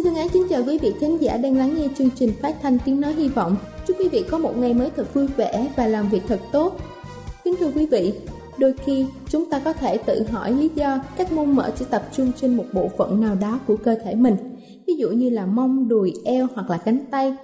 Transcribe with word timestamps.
Xin 0.00 0.04
thân 0.04 0.14
ái 0.14 0.28
kính 0.32 0.46
chào 0.50 0.62
quý 0.66 0.78
vị 0.78 0.92
khán 1.00 1.16
giả 1.16 1.36
đang 1.36 1.56
lắng 1.56 1.74
nghe 1.76 1.88
chương 1.98 2.10
trình 2.14 2.32
phát 2.42 2.56
thanh 2.62 2.78
tiếng 2.84 3.00
nói 3.00 3.12
hy 3.12 3.28
vọng. 3.28 3.56
Chúc 3.86 3.96
quý 4.00 4.08
vị 4.08 4.24
có 4.30 4.38
một 4.38 4.58
ngày 4.58 4.74
mới 4.74 4.90
thật 4.96 5.14
vui 5.14 5.26
vẻ 5.26 5.68
và 5.76 5.86
làm 5.86 6.08
việc 6.08 6.22
thật 6.28 6.40
tốt. 6.52 6.76
Kính 7.44 7.54
thưa 7.60 7.70
quý 7.74 7.86
vị, 7.86 8.12
đôi 8.58 8.74
khi 8.84 9.06
chúng 9.28 9.50
ta 9.50 9.58
có 9.64 9.72
thể 9.72 9.96
tự 9.96 10.22
hỏi 10.30 10.52
lý 10.52 10.70
do 10.74 10.98
các 11.16 11.32
môn 11.32 11.56
mở 11.56 11.70
chỉ 11.78 11.84
tập 11.90 12.02
trung 12.12 12.32
trên 12.40 12.56
một 12.56 12.64
bộ 12.72 12.88
phận 12.96 13.20
nào 13.20 13.34
đó 13.34 13.60
của 13.66 13.76
cơ 13.76 13.94
thể 14.04 14.14
mình, 14.14 14.36
ví 14.86 14.94
dụ 14.94 15.08
như 15.08 15.30
là 15.30 15.46
mông, 15.46 15.88
đùi, 15.88 16.12
eo 16.24 16.46
hoặc 16.54 16.70
là 16.70 16.76
cánh 16.76 16.98
tay. 17.10 17.36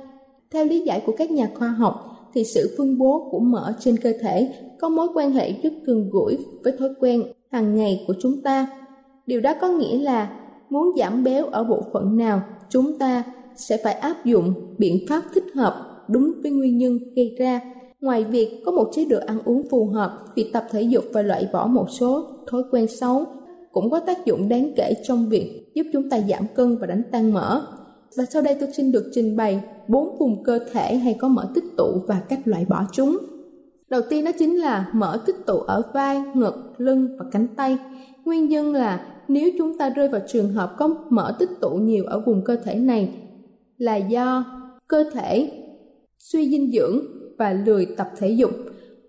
Theo 0.51 0.65
lý 0.65 0.81
giải 0.81 1.03
của 1.07 1.13
các 1.19 1.30
nhà 1.30 1.51
khoa 1.59 1.69
học 1.69 1.95
thì 2.35 2.45
sự 2.45 2.75
phân 2.79 2.98
bố 2.98 3.29
của 3.30 3.39
mỡ 3.39 3.73
trên 3.80 3.97
cơ 3.97 4.13
thể 4.20 4.55
có 4.80 4.89
mối 4.89 5.09
quan 5.14 5.33
hệ 5.33 5.53
rất 5.63 5.73
gần 5.85 6.11
gũi 6.11 6.39
với 6.64 6.73
thói 6.79 6.89
quen 7.01 7.23
hàng 7.53 7.77
ngày 7.77 8.05
của 8.07 8.14
chúng 8.20 8.42
ta. 8.42 8.67
Điều 9.27 9.41
đó 9.41 9.55
có 9.61 9.69
nghĩa 9.69 9.98
là 9.98 10.30
muốn 10.70 10.92
giảm 10.98 11.25
béo 11.25 11.47
ở 11.47 11.64
bộ 11.64 11.83
phận 11.92 12.17
nào, 12.17 12.42
chúng 12.69 12.99
ta 12.99 13.25
sẽ 13.57 13.77
phải 13.85 13.95
áp 13.95 14.25
dụng 14.25 14.55
biện 14.79 15.07
pháp 15.09 15.23
thích 15.35 15.45
hợp 15.55 16.05
đúng 16.09 16.33
với 16.43 16.53
nguyên 16.53 16.79
nhân 16.79 16.99
gây 17.17 17.37
ra. 17.39 17.61
Ngoài 18.01 18.25
việc 18.25 18.63
có 18.65 18.73
một 18.73 18.91
chế 18.93 19.05
độ 19.05 19.19
ăn 19.27 19.39
uống 19.45 19.63
phù 19.71 19.87
hợp, 19.87 20.19
việc 20.35 20.51
tập 20.53 20.67
thể 20.71 20.83
dục 20.83 21.05
và 21.13 21.23
loại 21.23 21.49
bỏ 21.53 21.67
một 21.67 21.87
số 21.91 22.29
thói 22.51 22.63
quen 22.71 22.87
xấu 22.89 23.27
cũng 23.73 23.91
có 23.91 24.01
tác 24.01 24.27
dụng 24.27 24.49
đáng 24.49 24.73
kể 24.77 24.95
trong 25.05 25.29
việc 25.29 25.73
giúp 25.75 25.87
chúng 25.93 26.11
ta 26.11 26.21
giảm 26.29 26.47
cân 26.55 26.79
và 26.79 26.87
đánh 26.87 27.03
tan 27.13 27.33
mỡ. 27.33 27.67
Và 28.17 28.25
sau 28.25 28.43
đây 28.43 28.57
tôi 28.61 28.69
xin 28.73 28.93
được 28.93 29.11
trình 29.13 29.37
bày 29.37 29.61
bốn 29.89 30.19
vùng 30.19 30.43
cơ 30.45 30.59
thể 30.73 30.97
hay 30.97 31.17
có 31.21 31.29
mỡ 31.29 31.48
tích 31.55 31.65
tụ 31.77 32.01
và 32.07 32.21
cách 32.29 32.41
loại 32.45 32.65
bỏ 32.69 32.85
chúng. 32.93 33.19
Đầu 33.89 34.01
tiên 34.11 34.25
đó 34.25 34.31
chính 34.39 34.61
là 34.61 34.91
mỡ 34.93 35.21
tích 35.27 35.37
tụ 35.47 35.59
ở 35.59 35.83
vai, 35.95 36.23
ngực, 36.35 36.55
lưng 36.79 37.17
và 37.19 37.25
cánh 37.33 37.47
tay. 37.57 37.79
Nguyên 38.27 38.48
nhân 38.48 38.73
là 38.73 39.07
nếu 39.29 39.51
chúng 39.59 39.79
ta 39.79 39.91
rơi 39.91 40.09
vào 40.09 40.20
trường 40.27 40.53
hợp 40.53 40.75
có 40.79 40.89
mỡ 41.11 41.37
tích 41.39 41.51
tụ 41.61 41.70
nhiều 41.70 42.05
ở 42.05 42.20
vùng 42.20 42.45
cơ 42.45 42.57
thể 42.57 42.75
này 42.75 43.11
là 43.79 43.97
do 43.97 44.45
cơ 44.89 45.05
thể 45.13 45.51
suy 46.19 46.51
dinh 46.51 46.70
dưỡng 46.73 47.01
và 47.39 47.53
lười 47.53 47.86
tập 47.86 48.11
thể 48.17 48.31
dục. 48.31 48.51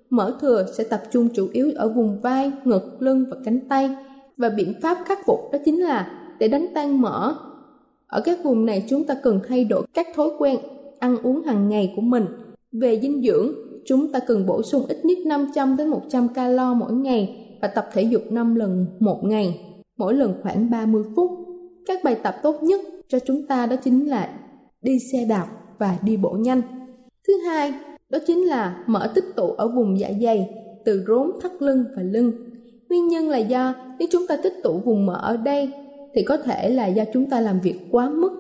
Mỡ 0.09 0.37
thừa 0.41 0.65
sẽ 0.77 0.83
tập 0.83 1.01
trung 1.11 1.29
chủ 1.33 1.47
yếu 1.53 1.71
ở 1.75 1.89
vùng 1.89 2.21
vai, 2.21 2.51
ngực, 2.63 3.01
lưng 3.01 3.25
và 3.31 3.37
cánh 3.45 3.59
tay. 3.69 3.95
Và 4.37 4.49
biện 4.49 4.73
pháp 4.81 4.97
khắc 5.05 5.19
phục 5.25 5.39
đó 5.51 5.59
chính 5.65 5.81
là 5.83 6.11
để 6.39 6.47
đánh 6.47 6.67
tan 6.73 7.01
mỡ. 7.01 7.35
Ở 8.07 8.21
các 8.21 8.43
vùng 8.43 8.65
này 8.65 8.85
chúng 8.89 9.03
ta 9.03 9.15
cần 9.23 9.39
thay 9.47 9.65
đổi 9.65 9.85
các 9.93 10.07
thói 10.15 10.29
quen 10.39 10.57
ăn 10.99 11.17
uống 11.23 11.43
hàng 11.43 11.69
ngày 11.69 11.93
của 11.95 12.01
mình. 12.01 12.25
Về 12.71 12.99
dinh 12.99 13.21
dưỡng, 13.21 13.51
chúng 13.85 14.11
ta 14.11 14.19
cần 14.19 14.45
bổ 14.45 14.61
sung 14.61 14.85
ít 14.87 15.05
nhất 15.05 15.17
500 15.25 15.77
đến 15.77 15.87
100 15.87 16.27
calo 16.27 16.73
mỗi 16.73 16.93
ngày 16.93 17.46
và 17.61 17.67
tập 17.67 17.89
thể 17.93 18.01
dục 18.01 18.21
5 18.31 18.55
lần 18.55 18.85
một 18.99 19.19
ngày, 19.23 19.59
mỗi 19.97 20.13
lần 20.13 20.33
khoảng 20.43 20.69
30 20.69 21.03
phút. 21.15 21.31
Các 21.85 22.03
bài 22.03 22.15
tập 22.23 22.35
tốt 22.43 22.63
nhất 22.63 22.81
cho 23.07 23.19
chúng 23.19 23.47
ta 23.47 23.65
đó 23.65 23.75
chính 23.75 24.09
là 24.09 24.29
đi 24.81 24.97
xe 25.11 25.25
đạp 25.29 25.47
và 25.79 25.97
đi 26.01 26.17
bộ 26.17 26.29
nhanh. 26.29 26.61
Thứ 27.27 27.33
hai, 27.37 27.73
đó 28.09 28.19
chính 28.27 28.47
là 28.47 28.83
mỡ 28.87 29.11
tích 29.15 29.25
tụ 29.35 29.51
ở 29.51 29.67
vùng 29.67 29.99
dạ 29.99 30.09
dày, 30.21 30.49
từ 30.85 31.03
rốn 31.07 31.31
thắt 31.41 31.51
lưng 31.59 31.83
và 31.95 32.03
lưng. 32.03 32.31
Nguyên 32.89 33.07
nhân 33.07 33.29
là 33.29 33.37
do 33.37 33.73
nếu 33.99 34.07
chúng 34.11 34.27
ta 34.27 34.37
tích 34.43 34.53
tụ 34.63 34.77
vùng 34.85 35.05
mỡ 35.05 35.19
ở 35.21 35.37
đây 35.37 35.71
thì 36.15 36.23
có 36.23 36.37
thể 36.37 36.69
là 36.69 36.87
do 36.87 37.03
chúng 37.13 37.29
ta 37.29 37.41
làm 37.41 37.59
việc 37.59 37.79
quá 37.91 38.09
mức 38.09 38.31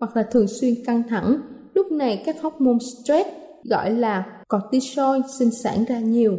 hoặc 0.00 0.16
là 0.16 0.22
thường 0.22 0.48
xuyên 0.48 0.74
căng 0.86 1.02
thẳng. 1.08 1.36
Lúc 1.74 1.92
này 1.92 2.22
các 2.26 2.42
hormone 2.42 2.78
stress 2.78 3.28
gọi 3.64 3.90
là 3.90 4.42
cortisol 4.48 5.20
sinh 5.38 5.50
sản 5.50 5.84
ra 5.88 6.00
nhiều, 6.00 6.38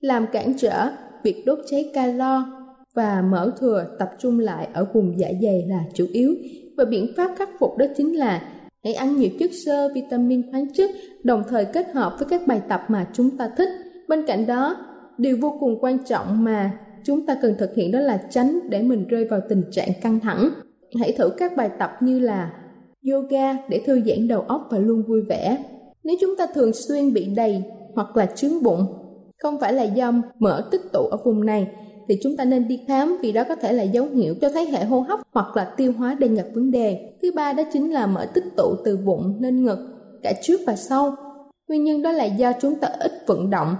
làm 0.00 0.26
cản 0.32 0.54
trở 0.58 0.90
việc 1.28 1.42
đốt 1.46 1.58
cháy 1.70 1.90
calo 1.94 2.46
và 2.94 3.22
mỡ 3.22 3.50
thừa 3.60 3.84
tập 3.98 4.08
trung 4.18 4.38
lại 4.38 4.68
ở 4.72 4.86
vùng 4.92 5.18
dạ 5.18 5.28
dày 5.42 5.64
là 5.68 5.80
chủ 5.94 6.06
yếu. 6.12 6.34
Và 6.76 6.84
biện 6.84 7.12
pháp 7.16 7.34
khắc 7.38 7.48
phục 7.60 7.76
đó 7.76 7.86
chính 7.96 8.18
là 8.18 8.42
hãy 8.84 8.94
ăn 8.94 9.16
nhiều 9.16 9.30
chất 9.38 9.50
xơ, 9.66 9.88
vitamin, 9.94 10.50
khoáng 10.50 10.72
chất, 10.72 10.90
đồng 11.24 11.42
thời 11.48 11.64
kết 11.64 11.86
hợp 11.94 12.14
với 12.18 12.28
các 12.30 12.46
bài 12.46 12.60
tập 12.68 12.80
mà 12.88 13.06
chúng 13.12 13.36
ta 13.36 13.50
thích. 13.56 13.68
Bên 14.08 14.26
cạnh 14.26 14.46
đó, 14.46 14.76
điều 15.18 15.36
vô 15.40 15.56
cùng 15.60 15.78
quan 15.80 15.98
trọng 16.04 16.44
mà 16.44 16.70
chúng 17.04 17.26
ta 17.26 17.38
cần 17.42 17.54
thực 17.58 17.74
hiện 17.74 17.92
đó 17.92 18.00
là 18.00 18.22
tránh 18.30 18.58
để 18.70 18.82
mình 18.82 19.08
rơi 19.08 19.24
vào 19.24 19.40
tình 19.48 19.62
trạng 19.70 19.88
căng 20.02 20.20
thẳng. 20.20 20.50
Hãy 20.98 21.12
thử 21.12 21.28
các 21.28 21.56
bài 21.56 21.70
tập 21.78 21.90
như 22.00 22.18
là 22.18 22.52
yoga 23.10 23.52
để 23.68 23.82
thư 23.86 24.00
giãn 24.06 24.28
đầu 24.28 24.40
óc 24.40 24.68
và 24.70 24.78
luôn 24.78 25.02
vui 25.02 25.20
vẻ. 25.28 25.64
Nếu 26.04 26.16
chúng 26.20 26.36
ta 26.36 26.46
thường 26.54 26.72
xuyên 26.72 27.12
bị 27.12 27.26
đầy 27.36 27.62
hoặc 27.94 28.16
là 28.16 28.26
trướng 28.26 28.62
bụng, 28.62 28.86
không 29.42 29.60
phải 29.60 29.72
là 29.72 29.82
do 29.82 30.12
mỡ 30.38 30.68
tích 30.70 30.92
tụ 30.92 31.00
ở 31.00 31.16
vùng 31.24 31.46
này, 31.46 31.68
thì 32.08 32.18
chúng 32.22 32.36
ta 32.36 32.44
nên 32.44 32.68
đi 32.68 32.80
khám 32.88 33.16
vì 33.22 33.32
đó 33.32 33.44
có 33.48 33.54
thể 33.54 33.72
là 33.72 33.82
dấu 33.82 34.06
hiệu 34.06 34.34
cho 34.40 34.50
thấy 34.50 34.66
hệ 34.66 34.84
hô 34.84 35.00
hấp 35.00 35.20
hoặc 35.32 35.56
là 35.56 35.64
tiêu 35.64 35.92
hóa 35.98 36.14
đang 36.14 36.34
gặp 36.34 36.46
vấn 36.54 36.70
đề. 36.70 37.12
Thứ 37.22 37.32
ba 37.34 37.52
đó 37.52 37.62
chính 37.72 37.92
là 37.92 38.06
mỡ 38.06 38.26
tích 38.34 38.44
tụ 38.56 38.74
từ 38.84 38.96
bụng 38.96 39.38
lên 39.40 39.64
ngực, 39.64 39.78
cả 40.22 40.32
trước 40.42 40.60
và 40.66 40.76
sau. 40.76 41.16
Nguyên 41.68 41.84
nhân 41.84 42.02
đó 42.02 42.12
là 42.12 42.24
do 42.24 42.52
chúng 42.60 42.74
ta 42.74 42.88
ít 43.00 43.12
vận 43.26 43.50
động 43.50 43.76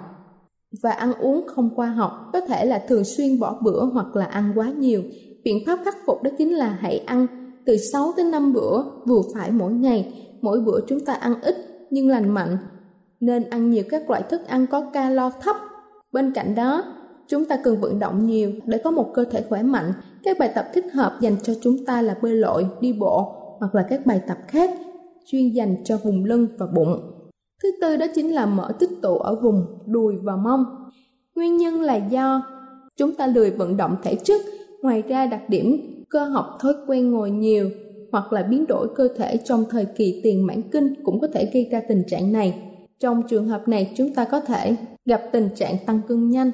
và 0.82 0.90
ăn 0.90 1.12
uống 1.20 1.46
không 1.46 1.70
khoa 1.76 1.86
học, 1.86 2.12
có 2.32 2.40
thể 2.40 2.64
là 2.64 2.84
thường 2.88 3.04
xuyên 3.04 3.40
bỏ 3.40 3.58
bữa 3.62 3.84
hoặc 3.84 4.16
là 4.16 4.24
ăn 4.24 4.52
quá 4.54 4.72
nhiều. 4.78 5.02
Biện 5.44 5.58
pháp 5.66 5.78
khắc 5.84 5.96
phục 6.06 6.22
đó 6.22 6.30
chính 6.38 6.54
là 6.54 6.78
hãy 6.80 6.98
ăn 6.98 7.26
từ 7.66 7.76
6 7.76 8.12
đến 8.16 8.30
5 8.30 8.52
bữa 8.52 8.82
vừa 9.06 9.22
phải 9.34 9.50
mỗi 9.50 9.72
ngày. 9.72 10.24
Mỗi 10.42 10.60
bữa 10.60 10.80
chúng 10.86 11.00
ta 11.00 11.12
ăn 11.12 11.34
ít 11.42 11.56
nhưng 11.90 12.08
lành 12.08 12.34
mạnh, 12.34 12.56
nên 13.20 13.50
ăn 13.50 13.70
nhiều 13.70 13.84
các 13.90 14.10
loại 14.10 14.22
thức 14.22 14.46
ăn 14.46 14.66
có 14.66 14.90
calo 14.92 15.30
thấp. 15.30 15.56
Bên 16.12 16.32
cạnh 16.32 16.54
đó, 16.54 16.84
chúng 17.28 17.44
ta 17.44 17.58
cần 17.64 17.80
vận 17.80 17.98
động 17.98 18.26
nhiều 18.26 18.52
để 18.66 18.78
có 18.78 18.90
một 18.90 19.10
cơ 19.14 19.24
thể 19.24 19.44
khỏe 19.48 19.62
mạnh. 19.62 19.92
Các 20.22 20.38
bài 20.38 20.52
tập 20.54 20.68
thích 20.74 20.92
hợp 20.94 21.18
dành 21.20 21.36
cho 21.42 21.52
chúng 21.62 21.84
ta 21.86 22.02
là 22.02 22.16
bơi 22.22 22.32
lội, 22.32 22.66
đi 22.80 22.92
bộ 22.92 23.34
hoặc 23.58 23.74
là 23.74 23.86
các 23.90 24.06
bài 24.06 24.20
tập 24.28 24.38
khác 24.48 24.70
chuyên 25.26 25.52
dành 25.52 25.84
cho 25.84 25.96
vùng 25.96 26.24
lưng 26.24 26.46
và 26.58 26.66
bụng. 26.66 27.00
Thứ 27.62 27.68
tư 27.80 27.96
đó 27.96 28.06
chính 28.14 28.34
là 28.34 28.46
mỡ 28.46 28.72
tích 28.78 28.90
tụ 29.02 29.18
ở 29.18 29.34
vùng 29.34 29.66
đùi 29.86 30.14
và 30.22 30.36
mông. 30.36 30.64
Nguyên 31.34 31.56
nhân 31.56 31.80
là 31.80 31.96
do 31.96 32.42
chúng 32.96 33.14
ta 33.14 33.26
lười 33.26 33.50
vận 33.50 33.76
động 33.76 33.96
thể 34.02 34.14
chất, 34.14 34.40
ngoài 34.82 35.02
ra 35.02 35.26
đặc 35.26 35.40
điểm 35.48 35.80
cơ 36.10 36.24
học 36.24 36.46
thói 36.60 36.72
quen 36.86 37.10
ngồi 37.10 37.30
nhiều 37.30 37.70
hoặc 38.12 38.32
là 38.32 38.42
biến 38.42 38.66
đổi 38.66 38.88
cơ 38.94 39.08
thể 39.16 39.36
trong 39.36 39.64
thời 39.70 39.84
kỳ 39.84 40.20
tiền 40.24 40.46
mãn 40.46 40.62
kinh 40.62 40.94
cũng 41.04 41.20
có 41.20 41.28
thể 41.34 41.50
gây 41.52 41.68
ra 41.72 41.82
tình 41.88 42.02
trạng 42.06 42.32
này. 42.32 42.67
Trong 43.00 43.22
trường 43.28 43.48
hợp 43.48 43.68
này 43.68 43.92
chúng 43.96 44.14
ta 44.14 44.24
có 44.24 44.40
thể 44.40 44.76
gặp 45.04 45.22
tình 45.32 45.48
trạng 45.56 45.76
tăng 45.86 46.00
cân 46.08 46.30
nhanh 46.30 46.50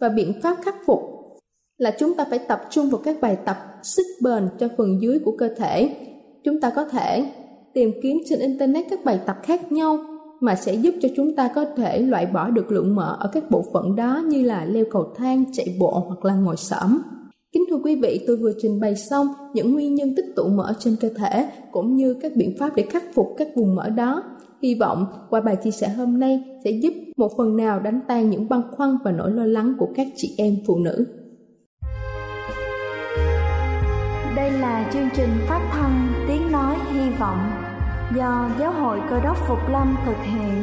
và 0.00 0.08
biện 0.08 0.40
pháp 0.42 0.56
khắc 0.62 0.74
phục 0.86 1.00
là 1.78 1.96
chúng 1.98 2.14
ta 2.14 2.24
phải 2.30 2.38
tập 2.38 2.60
trung 2.70 2.90
vào 2.90 3.00
các 3.04 3.20
bài 3.20 3.36
tập 3.44 3.56
sức 3.82 4.06
bền 4.22 4.48
cho 4.58 4.68
phần 4.76 4.98
dưới 5.00 5.18
của 5.18 5.32
cơ 5.38 5.48
thể. 5.56 5.96
Chúng 6.44 6.60
ta 6.60 6.70
có 6.70 6.84
thể 6.84 7.32
tìm 7.74 7.92
kiếm 8.02 8.18
trên 8.28 8.38
internet 8.38 8.86
các 8.90 9.04
bài 9.04 9.20
tập 9.26 9.36
khác 9.42 9.72
nhau 9.72 9.98
mà 10.40 10.54
sẽ 10.54 10.74
giúp 10.74 10.94
cho 11.02 11.08
chúng 11.16 11.36
ta 11.36 11.48
có 11.54 11.64
thể 11.76 11.98
loại 11.98 12.26
bỏ 12.26 12.50
được 12.50 12.72
lượng 12.72 12.94
mỡ 12.94 13.16
ở 13.20 13.30
các 13.32 13.50
bộ 13.50 13.64
phận 13.72 13.96
đó 13.96 14.22
như 14.26 14.42
là 14.42 14.64
leo 14.64 14.84
cầu 14.90 15.12
thang, 15.16 15.44
chạy 15.52 15.76
bộ 15.80 16.04
hoặc 16.06 16.24
là 16.24 16.34
ngồi 16.34 16.56
xổm. 16.56 16.98
Kính 17.52 17.62
thưa 17.70 17.78
quý 17.84 17.96
vị, 17.96 18.24
tôi 18.26 18.36
vừa 18.36 18.52
trình 18.58 18.80
bày 18.80 18.96
xong 18.96 19.26
những 19.54 19.72
nguyên 19.72 19.94
nhân 19.94 20.14
tích 20.16 20.26
tụ 20.36 20.48
mỡ 20.48 20.72
trên 20.78 20.96
cơ 21.00 21.08
thể 21.16 21.48
cũng 21.72 21.96
như 21.96 22.14
các 22.14 22.32
biện 22.36 22.56
pháp 22.58 22.76
để 22.76 22.82
khắc 22.90 23.14
phục 23.14 23.34
các 23.36 23.48
vùng 23.56 23.74
mỡ 23.74 23.90
đó. 23.90 24.22
Hy 24.62 24.74
vọng 24.74 25.06
qua 25.30 25.40
bài 25.40 25.56
chia 25.56 25.70
sẻ 25.70 25.88
hôm 25.88 26.18
nay 26.18 26.44
sẽ 26.64 26.70
giúp 26.70 26.92
một 27.16 27.30
phần 27.38 27.56
nào 27.56 27.80
đánh 27.80 28.00
tan 28.08 28.30
những 28.30 28.48
băn 28.48 28.62
khoăn 28.76 28.96
và 29.04 29.12
nỗi 29.12 29.30
lo 29.30 29.44
lắng 29.46 29.74
của 29.78 29.88
các 29.96 30.06
chị 30.16 30.34
em 30.38 30.56
phụ 30.66 30.78
nữ. 30.78 31.06
Đây 34.36 34.50
là 34.52 34.90
chương 34.92 35.08
trình 35.16 35.30
phát 35.48 35.68
thanh 35.72 36.08
Tiếng 36.28 36.52
Nói 36.52 36.76
Hy 36.92 37.10
Vọng 37.10 37.50
do 38.16 38.50
Giáo 38.60 38.72
hội 38.72 39.00
Cơ 39.10 39.20
đốc 39.20 39.36
Phục 39.48 39.58
Lâm 39.70 39.96
thực 40.06 40.16
hiện. 40.22 40.62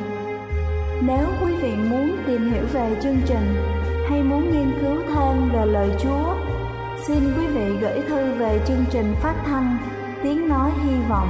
Nếu 1.07 1.25
quý 1.44 1.56
vị 1.62 1.72
muốn 1.89 2.12
tìm 2.28 2.51
hiểu 2.51 2.63
về 2.74 2.96
chương 3.04 3.18
trình 3.25 3.56
hay 4.10 4.24
muốn 4.24 4.51
nghiên 4.51 4.72
cứu 4.81 4.96
thêm 5.07 5.50
về 5.54 5.66
lời 5.66 5.89
Chúa, 6.00 6.36
xin 7.07 7.19
quý 7.38 7.48
vị 7.48 7.78
gửi 7.81 8.01
thư 8.10 8.34
về 8.34 8.60
chương 8.68 8.86
trình 8.92 9.13
phát 9.22 9.44
thanh 9.46 9.78
Tiếng 10.24 10.48
Nói 10.50 10.72
Hy 10.84 10.96
Vọng, 11.10 11.30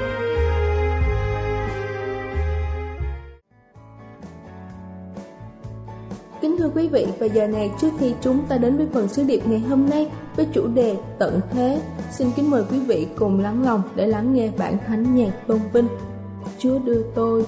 Quý 6.75 6.87
vị, 6.87 7.07
và 7.19 7.25
giờ 7.25 7.47
này 7.47 7.71
trước 7.81 7.89
khi 7.99 8.13
chúng 8.21 8.45
ta 8.49 8.57
đến 8.57 8.77
với 8.77 8.87
phần 8.93 9.07
sứ 9.07 9.23
điệp 9.23 9.41
ngày 9.47 9.59
hôm 9.59 9.89
nay 9.89 10.07
với 10.35 10.47
chủ 10.53 10.67
đề 10.67 10.97
tận 11.19 11.39
thế, 11.51 11.81
xin 12.11 12.27
kính 12.35 12.49
mời 12.49 12.63
quý 12.71 12.79
vị 12.79 13.07
cùng 13.15 13.39
lắng 13.39 13.63
lòng 13.63 13.81
để 13.95 14.07
lắng 14.07 14.33
nghe 14.33 14.51
bản 14.57 14.77
thánh 14.87 15.15
nhạc 15.15 15.31
tôn 15.47 15.59
vinh. 15.73 15.87
Chúa 16.59 16.79
đưa 16.79 17.03
tôi 17.15 17.45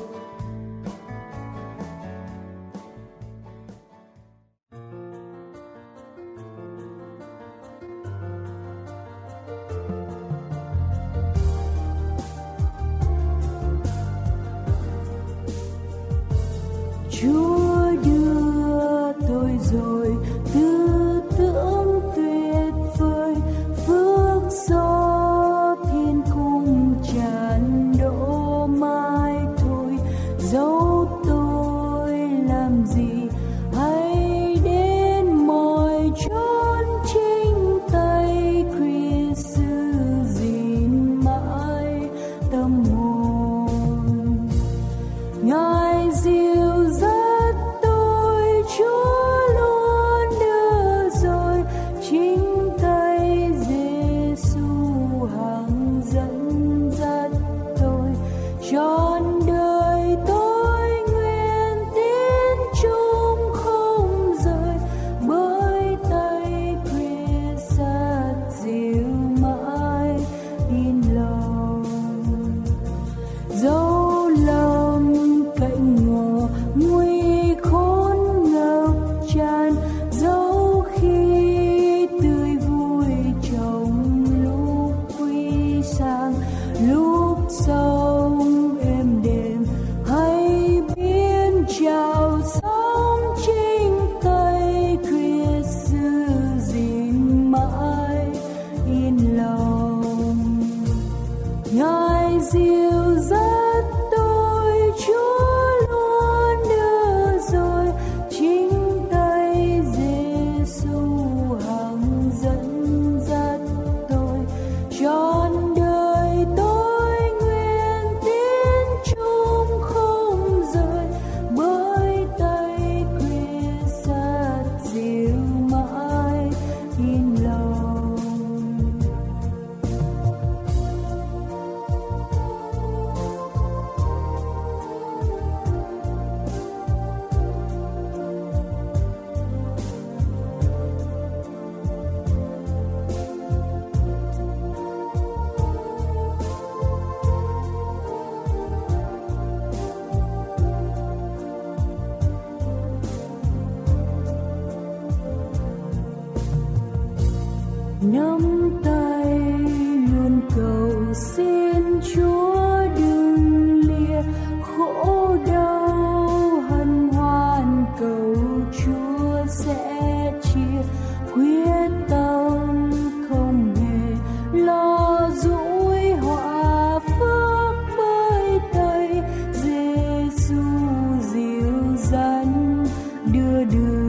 đưa 183.65 184.02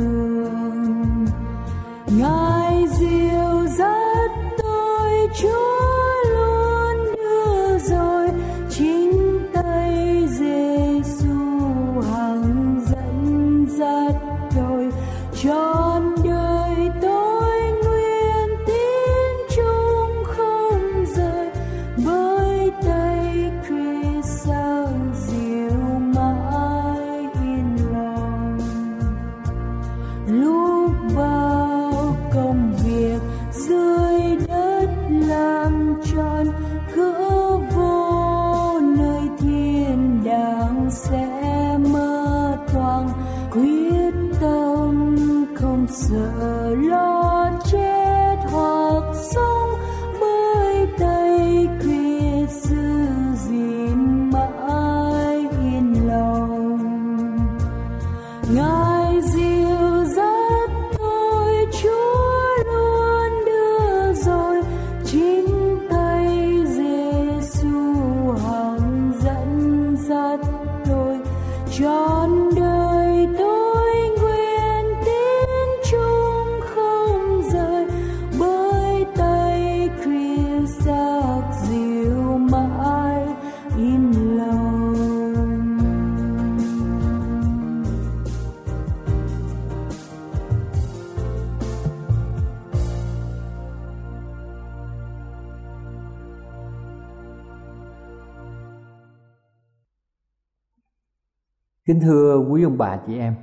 ông 102.74 102.78
bà 102.78 103.00
chị 103.06 103.18
em. 103.18 103.34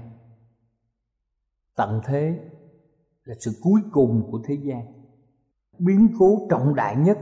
Tận 1.76 2.02
thế 2.06 2.40
là 3.24 3.36
sự 3.40 3.52
cuối 3.64 3.82
cùng 3.92 4.32
của 4.32 4.42
thế 4.46 4.56
gian. 4.64 4.82
Biến 5.80 6.08
cố 6.20 6.48
trọng 6.50 6.76
đại 6.76 6.96
nhất 6.96 7.18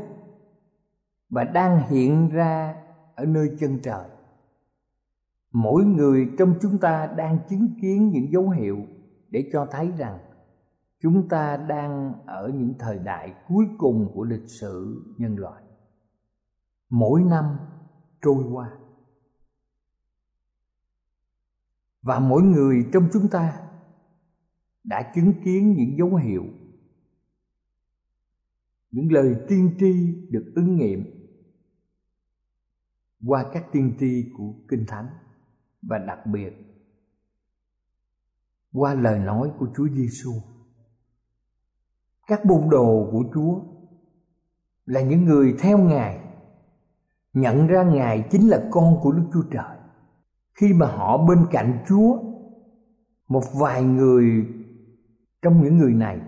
Và 1.30 1.44
đang 1.44 1.88
hiện 1.90 2.30
ra 2.30 2.76
ở 3.16 3.26
nơi 3.26 3.52
chân 3.60 3.80
trời. 3.84 4.10
Mỗi 5.52 5.86
người 5.86 6.30
trong 6.38 6.54
chúng 6.62 6.78
ta 6.78 7.08
đang 7.08 7.40
chứng 7.50 7.68
kiến 7.82 8.10
những 8.10 8.32
dấu 8.32 8.50
hiệu 8.50 8.78
Để 9.30 9.50
cho 9.54 9.68
thấy 9.72 9.92
rằng 9.98 10.20
Chúng 11.02 11.30
ta 11.30 11.58
đang 11.58 12.14
ở 12.26 12.52
những 12.56 12.74
thời 12.80 13.00
đại 13.00 13.36
cuối 13.48 13.66
cùng 13.78 14.12
của 14.14 14.24
lịch 14.24 14.50
sử 14.50 15.06
nhân 15.18 15.36
loại. 15.36 15.64
Mỗi 16.90 17.24
năm 17.24 17.46
trôi 18.22 18.44
qua. 18.52 18.72
Và 22.02 22.20
mỗi 22.20 22.42
người 22.42 22.86
trong 22.94 23.10
chúng 23.14 23.28
ta 23.28 23.62
đã 24.84 25.12
chứng 25.16 25.34
kiến 25.44 25.74
những 25.74 25.98
dấu 25.98 26.16
hiệu 26.16 26.46
những 28.92 29.12
lời 29.12 29.36
tiên 29.48 29.76
tri 29.80 30.16
được 30.30 30.52
ứng 30.56 30.76
nghiệm 30.76 31.04
qua 33.26 33.46
các 33.54 33.66
tiên 33.72 33.96
tri 34.00 34.32
của 34.38 34.54
kinh 34.68 34.86
thánh 34.88 35.08
và 35.82 35.98
đặc 35.98 36.20
biệt 36.26 36.70
qua 38.74 38.94
lời 38.94 39.20
nói 39.20 39.52
của 39.60 39.68
Chúa 39.76 39.88
Giêsu. 39.96 40.32
Các 42.28 42.46
môn 42.46 42.70
đồ 42.70 43.10
của 43.12 43.24
Chúa 43.34 43.62
là 44.86 45.02
những 45.02 45.26
người 45.26 45.56
theo 45.60 45.78
Ngài, 45.78 46.20
nhận 47.34 47.68
ra 47.68 47.84
Ngài 47.84 48.28
chính 48.32 48.50
là 48.50 48.68
con 48.72 49.00
của 49.02 49.12
Đức 49.12 49.30
Chúa 49.34 49.44
Trời 49.52 49.79
khi 50.56 50.74
mà 50.74 50.86
họ 50.86 51.26
bên 51.28 51.46
cạnh 51.52 51.84
Chúa 51.90 52.18
một 53.28 53.44
vài 53.60 53.84
người 53.84 54.46
trong 55.42 55.64
những 55.64 55.78
người 55.78 55.94
này 55.94 56.20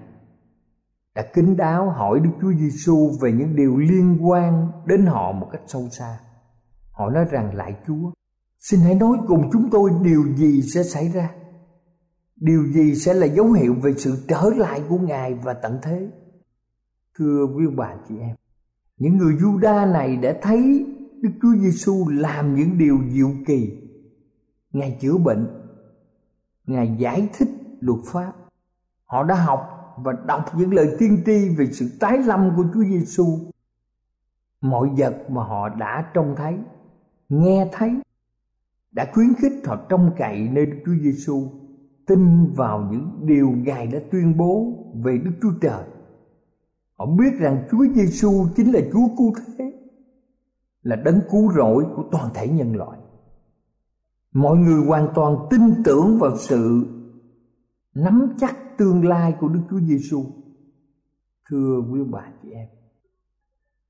đã 1.15 1.23
kính 1.33 1.57
đáo 1.57 1.89
hỏi 1.89 2.19
Đức 2.19 2.29
Chúa 2.41 2.53
Giêsu 2.53 3.11
về 3.21 3.31
những 3.31 3.55
điều 3.55 3.77
liên 3.77 4.17
quan 4.29 4.67
đến 4.85 5.05
họ 5.05 5.31
một 5.31 5.49
cách 5.51 5.61
sâu 5.67 5.89
xa. 5.91 6.19
Họ 6.91 7.09
nói 7.09 7.25
rằng 7.31 7.55
lại 7.55 7.75
Chúa, 7.87 8.11
xin 8.59 8.79
hãy 8.79 8.95
nói 8.95 9.17
cùng 9.27 9.49
chúng 9.53 9.69
tôi 9.71 9.91
điều 10.03 10.23
gì 10.35 10.61
sẽ 10.61 10.83
xảy 10.83 11.09
ra. 11.09 11.29
Điều 12.35 12.65
gì 12.65 12.95
sẽ 12.95 13.13
là 13.13 13.25
dấu 13.25 13.51
hiệu 13.51 13.75
về 13.81 13.93
sự 13.97 14.25
trở 14.27 14.49
lại 14.57 14.81
của 14.89 14.97
Ngài 14.97 15.33
và 15.33 15.53
tận 15.53 15.79
thế? 15.83 16.07
Thưa 17.17 17.47
quý 17.55 17.65
bà 17.75 17.95
chị 18.09 18.15
em, 18.19 18.35
những 18.97 19.17
người 19.17 19.33
Juda 19.33 19.91
này 19.91 20.17
đã 20.17 20.35
thấy 20.41 20.85
Đức 21.21 21.29
Chúa 21.41 21.55
Giêsu 21.61 22.09
làm 22.09 22.55
những 22.55 22.77
điều 22.77 22.99
diệu 23.09 23.31
kỳ 23.47 23.80
ngài 24.73 24.97
chữa 25.01 25.17
bệnh. 25.17 25.47
Ngài 26.65 26.95
giải 26.97 27.29
thích 27.33 27.49
luật 27.79 27.99
pháp. 28.05 28.33
Họ 29.05 29.23
đã 29.23 29.35
học 29.35 29.95
và 29.97 30.13
đọc 30.27 30.45
những 30.57 30.73
lời 30.73 30.95
tiên 30.99 31.23
tri 31.25 31.49
về 31.49 31.65
sự 31.71 31.89
tái 31.99 32.17
lâm 32.17 32.53
của 32.55 32.63
Chúa 32.73 32.83
Giêsu. 32.83 33.25
Mọi 34.61 34.89
vật 34.97 35.29
mà 35.29 35.43
họ 35.43 35.69
đã 35.69 36.11
trông 36.13 36.35
thấy 36.37 36.57
nghe 37.29 37.69
thấy 37.71 37.91
đã 38.91 39.11
khuyến 39.13 39.33
khích 39.33 39.53
họ 39.65 39.75
trông 39.89 40.11
cậy 40.17 40.49
nơi 40.51 40.65
Đức 40.65 40.77
Chúa 40.85 40.95
Giêsu 41.01 41.47
tin 42.05 42.53
vào 42.53 42.87
những 42.91 43.25
điều 43.25 43.51
Ngài 43.51 43.87
đã 43.87 43.99
tuyên 44.11 44.37
bố 44.37 44.73
về 45.03 45.17
Đức 45.17 45.31
Chúa 45.41 45.51
Trời. 45.61 45.83
Họ 46.97 47.05
biết 47.05 47.33
rằng 47.39 47.67
Chúa 47.71 47.85
Giêsu 47.95 48.45
chính 48.55 48.71
là 48.71 48.79
Chúa 48.93 49.07
cứu 49.17 49.33
thế, 49.57 49.73
là 50.83 50.95
đấng 50.95 51.19
cứu 51.31 51.51
rỗi 51.51 51.85
của 51.95 52.03
toàn 52.11 52.29
thể 52.33 52.47
nhân 52.47 52.75
loại 52.75 52.99
mọi 54.33 54.57
người 54.57 54.85
hoàn 54.85 55.07
toàn 55.15 55.35
tin 55.49 55.83
tưởng 55.83 56.17
vào 56.19 56.37
sự 56.37 56.85
nắm 57.93 58.33
chắc 58.37 58.77
tương 58.77 59.07
lai 59.07 59.35
của 59.39 59.47
Đức 59.47 59.61
Chúa 59.69 59.79
Giêsu. 59.79 60.25
Thưa 61.49 61.81
quý 61.91 61.99
bà 62.11 62.31
chị 62.43 62.51
em, 62.51 62.67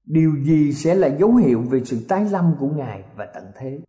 điều 0.05 0.35
gì 0.43 0.73
sẽ 0.73 0.95
là 0.95 1.07
dấu 1.07 1.35
hiệu 1.35 1.61
về 1.61 1.83
sự 1.83 2.05
tái 2.09 2.25
lâm 2.25 2.55
của 2.59 2.67
Ngài 2.67 3.03
và 3.15 3.25
tận 3.33 3.43
thế? 3.55 3.79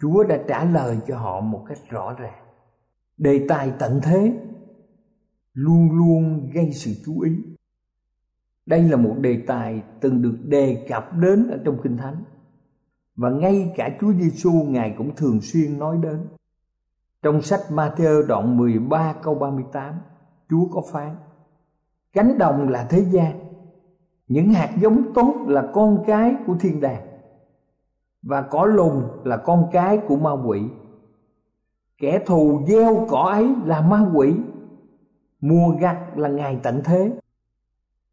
Chúa 0.00 0.24
đã 0.24 0.38
trả 0.48 0.64
lời 0.64 0.98
cho 1.06 1.18
họ 1.18 1.40
một 1.40 1.64
cách 1.68 1.78
rõ 1.90 2.14
ràng. 2.18 2.44
Đề 3.16 3.46
tài 3.48 3.72
tận 3.78 4.00
thế 4.02 4.40
luôn 5.52 5.90
luôn 5.90 6.50
gây 6.54 6.72
sự 6.72 6.92
chú 7.06 7.20
ý. 7.20 7.32
Đây 8.66 8.82
là 8.82 8.96
một 8.96 9.14
đề 9.20 9.42
tài 9.46 9.82
từng 10.00 10.22
được 10.22 10.36
đề 10.44 10.86
cập 10.88 11.12
đến 11.18 11.48
ở 11.50 11.58
trong 11.64 11.78
Kinh 11.82 11.96
Thánh 11.96 12.24
và 13.16 13.30
ngay 13.30 13.72
cả 13.76 13.96
Chúa 14.00 14.12
Giêsu 14.12 14.52
ngài 14.52 14.94
cũng 14.98 15.14
thường 15.16 15.40
xuyên 15.40 15.78
nói 15.78 15.98
đến. 16.02 16.28
Trong 17.22 17.42
sách 17.42 17.60
Matthew 17.70 18.26
đoạn 18.26 18.56
13 18.56 19.14
câu 19.22 19.34
38, 19.34 19.94
Chúa 20.50 20.64
có 20.72 20.82
phán: 20.92 21.16
Cánh 22.12 22.38
đồng 22.38 22.68
là 22.68 22.86
thế 22.90 23.04
gian, 23.10 23.40
những 24.28 24.48
hạt 24.48 24.70
giống 24.80 25.14
tốt 25.14 25.34
là 25.46 25.70
con 25.74 26.04
cái 26.06 26.34
của 26.46 26.54
thiên 26.60 26.80
đàng 26.80 27.06
và 28.22 28.42
cỏ 28.42 28.64
lùn 28.64 29.02
là 29.24 29.36
con 29.36 29.68
cái 29.72 29.98
của 30.08 30.16
ma 30.16 30.30
quỷ. 30.30 30.62
Kẻ 31.98 32.18
thù 32.26 32.62
gieo 32.66 33.06
cỏ 33.08 33.28
ấy 33.32 33.54
là 33.64 33.80
ma 33.80 34.10
quỷ, 34.14 34.34
mùa 35.40 35.74
gặt 35.80 35.98
là 36.16 36.28
ngày 36.28 36.60
tận 36.62 36.80
thế. 36.84 37.12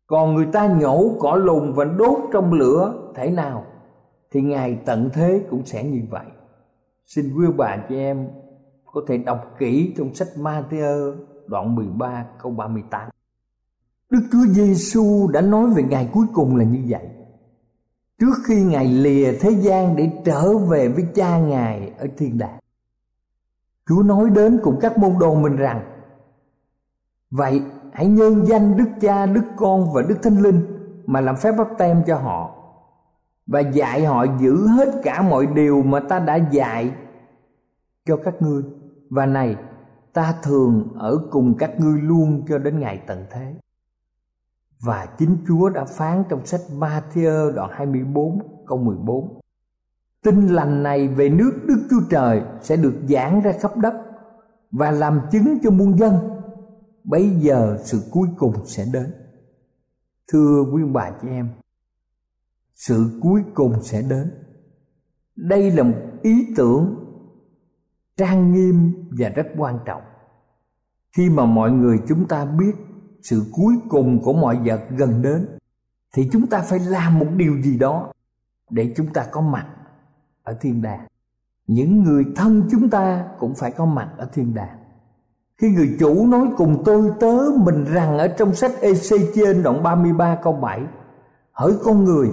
Còn 0.07 0.33
người 0.33 0.47
ta 0.53 0.67
nhổ 0.67 1.11
cỏ 1.19 1.35
lùn 1.35 1.73
và 1.73 1.85
đốt 1.85 2.19
trong 2.33 2.53
lửa 2.53 3.11
thể 3.15 3.31
nào 3.31 3.65
thì 4.31 4.41
ngày 4.41 4.79
tận 4.85 5.09
thế 5.13 5.45
cũng 5.49 5.65
sẽ 5.65 5.83
như 5.83 6.01
vậy. 6.09 6.25
Xin 7.05 7.33
quý 7.35 7.45
bà 7.57 7.77
chị 7.89 7.95
em 7.95 8.27
có 8.85 9.01
thể 9.07 9.17
đọc 9.17 9.55
kỹ 9.59 9.93
trong 9.97 10.15
sách 10.15 10.27
Matthew 10.35 11.15
đoạn 11.47 11.75
13 11.75 12.25
câu 12.41 12.51
38 12.51 13.09
Đức 14.09 14.21
Chúa 14.31 14.45
Giêsu 14.45 15.27
đã 15.33 15.41
nói 15.41 15.69
về 15.69 15.83
ngày 15.83 16.09
cuối 16.13 16.25
cùng 16.33 16.55
là 16.55 16.63
như 16.63 16.79
vậy. 16.87 17.09
Trước 18.19 18.33
khi 18.45 18.63
Ngài 18.63 18.87
lìa 18.87 19.31
thế 19.39 19.49
gian 19.49 19.95
để 19.95 20.09
trở 20.25 20.57
về 20.57 20.87
với 20.87 21.05
cha 21.15 21.39
Ngài 21.39 21.93
ở 21.97 22.07
thiên 22.17 22.37
đàng 22.37 22.59
Chúa 23.89 24.03
nói 24.03 24.29
đến 24.29 24.59
cùng 24.63 24.79
các 24.81 24.97
môn 24.97 25.11
đồ 25.19 25.35
mình 25.35 25.55
rằng 25.55 25.81
Vậy 27.31 27.61
hãy 27.93 28.07
nhân 28.07 28.45
danh 28.45 28.77
Đức 28.77 28.89
Cha, 29.01 29.25
Đức 29.25 29.43
Con 29.57 29.93
và 29.93 30.01
Đức 30.01 30.15
Thánh 30.23 30.41
Linh 30.41 30.65
Mà 31.05 31.21
làm 31.21 31.35
phép 31.35 31.51
bắp 31.57 31.67
tem 31.77 32.03
cho 32.07 32.15
họ 32.15 32.58
và 33.49 33.59
dạy 33.59 34.05
họ 34.05 34.25
giữ 34.39 34.67
hết 34.67 35.01
cả 35.03 35.21
mọi 35.21 35.45
điều 35.45 35.83
mà 35.83 35.99
ta 35.99 36.19
đã 36.19 36.35
dạy 36.35 36.91
cho 38.05 38.17
các 38.17 38.41
ngươi 38.41 38.63
và 39.09 39.25
này, 39.25 39.55
ta 40.13 40.35
thường 40.43 40.93
ở 40.95 41.17
cùng 41.31 41.57
các 41.57 41.79
ngươi 41.79 42.01
luôn 42.01 42.45
cho 42.49 42.57
đến 42.57 42.79
ngày 42.79 43.01
tận 43.07 43.25
thế 43.31 43.55
và 44.79 45.07
chính 45.17 45.37
Chúa 45.47 45.69
đã 45.69 45.85
phán 45.85 46.23
trong 46.29 46.45
sách 46.45 46.61
Matthew 46.77 47.51
đoạn 47.51 47.69
24 47.73 48.39
câu 48.67 48.77
14 48.77 49.39
Tin 50.23 50.47
lành 50.47 50.83
này 50.83 51.07
về 51.07 51.29
nước 51.29 51.51
Đức 51.67 51.87
Chúa 51.89 52.01
Trời 52.09 52.41
sẽ 52.61 52.75
được 52.75 52.93
giảng 53.09 53.41
ra 53.41 53.51
khắp 53.59 53.77
đất 53.77 53.93
và 54.71 54.91
làm 54.91 55.21
chứng 55.31 55.57
cho 55.63 55.71
muôn 55.71 55.97
dân. 55.99 56.13
Bây 57.03 57.29
giờ 57.29 57.77
sự 57.83 58.01
cuối 58.11 58.27
cùng 58.37 58.53
sẽ 58.65 58.85
đến. 58.93 59.13
thưa 60.31 60.65
quý 60.73 60.83
bà 60.93 61.11
chị 61.21 61.27
em 61.27 61.49
sự 62.79 63.19
cuối 63.21 63.43
cùng 63.53 63.83
sẽ 63.83 64.01
đến. 64.01 64.31
Đây 65.35 65.71
là 65.71 65.83
một 65.83 65.97
ý 66.21 66.47
tưởng 66.57 66.95
trang 68.17 68.53
nghiêm 68.53 68.93
và 69.19 69.29
rất 69.29 69.47
quan 69.57 69.79
trọng. 69.85 70.01
Khi 71.17 71.29
mà 71.29 71.45
mọi 71.45 71.71
người 71.71 71.97
chúng 72.07 72.27
ta 72.27 72.45
biết 72.45 72.75
sự 73.21 73.43
cuối 73.51 73.75
cùng 73.89 74.21
của 74.23 74.33
mọi 74.33 74.59
vật 74.65 74.81
gần 74.89 75.21
đến, 75.21 75.47
thì 76.13 76.29
chúng 76.31 76.47
ta 76.47 76.59
phải 76.59 76.79
làm 76.79 77.19
một 77.19 77.27
điều 77.35 77.61
gì 77.61 77.77
đó 77.77 78.13
để 78.69 78.93
chúng 78.97 79.13
ta 79.13 79.25
có 79.31 79.41
mặt 79.41 79.67
ở 80.43 80.57
thiên 80.61 80.81
đàng. 80.81 81.07
Những 81.67 82.03
người 82.03 82.25
thân 82.35 82.67
chúng 82.71 82.89
ta 82.89 83.27
cũng 83.39 83.55
phải 83.55 83.71
có 83.71 83.85
mặt 83.85 84.09
ở 84.17 84.29
thiên 84.33 84.53
đàng. 84.53 84.77
Khi 85.57 85.69
người 85.69 85.97
chủ 85.99 86.27
nói 86.27 86.47
cùng 86.57 86.81
tôi 86.85 87.11
tớ 87.19 87.37
mình 87.55 87.85
rằng 87.85 88.17
ở 88.17 88.27
trong 88.27 88.55
sách 88.55 88.71
EC 88.81 89.35
trên 89.35 89.63
đoạn 89.63 89.83
33 89.83 90.39
câu 90.43 90.53
7 90.53 90.81
Hỡi 91.51 91.73
con 91.83 92.03
người 92.03 92.29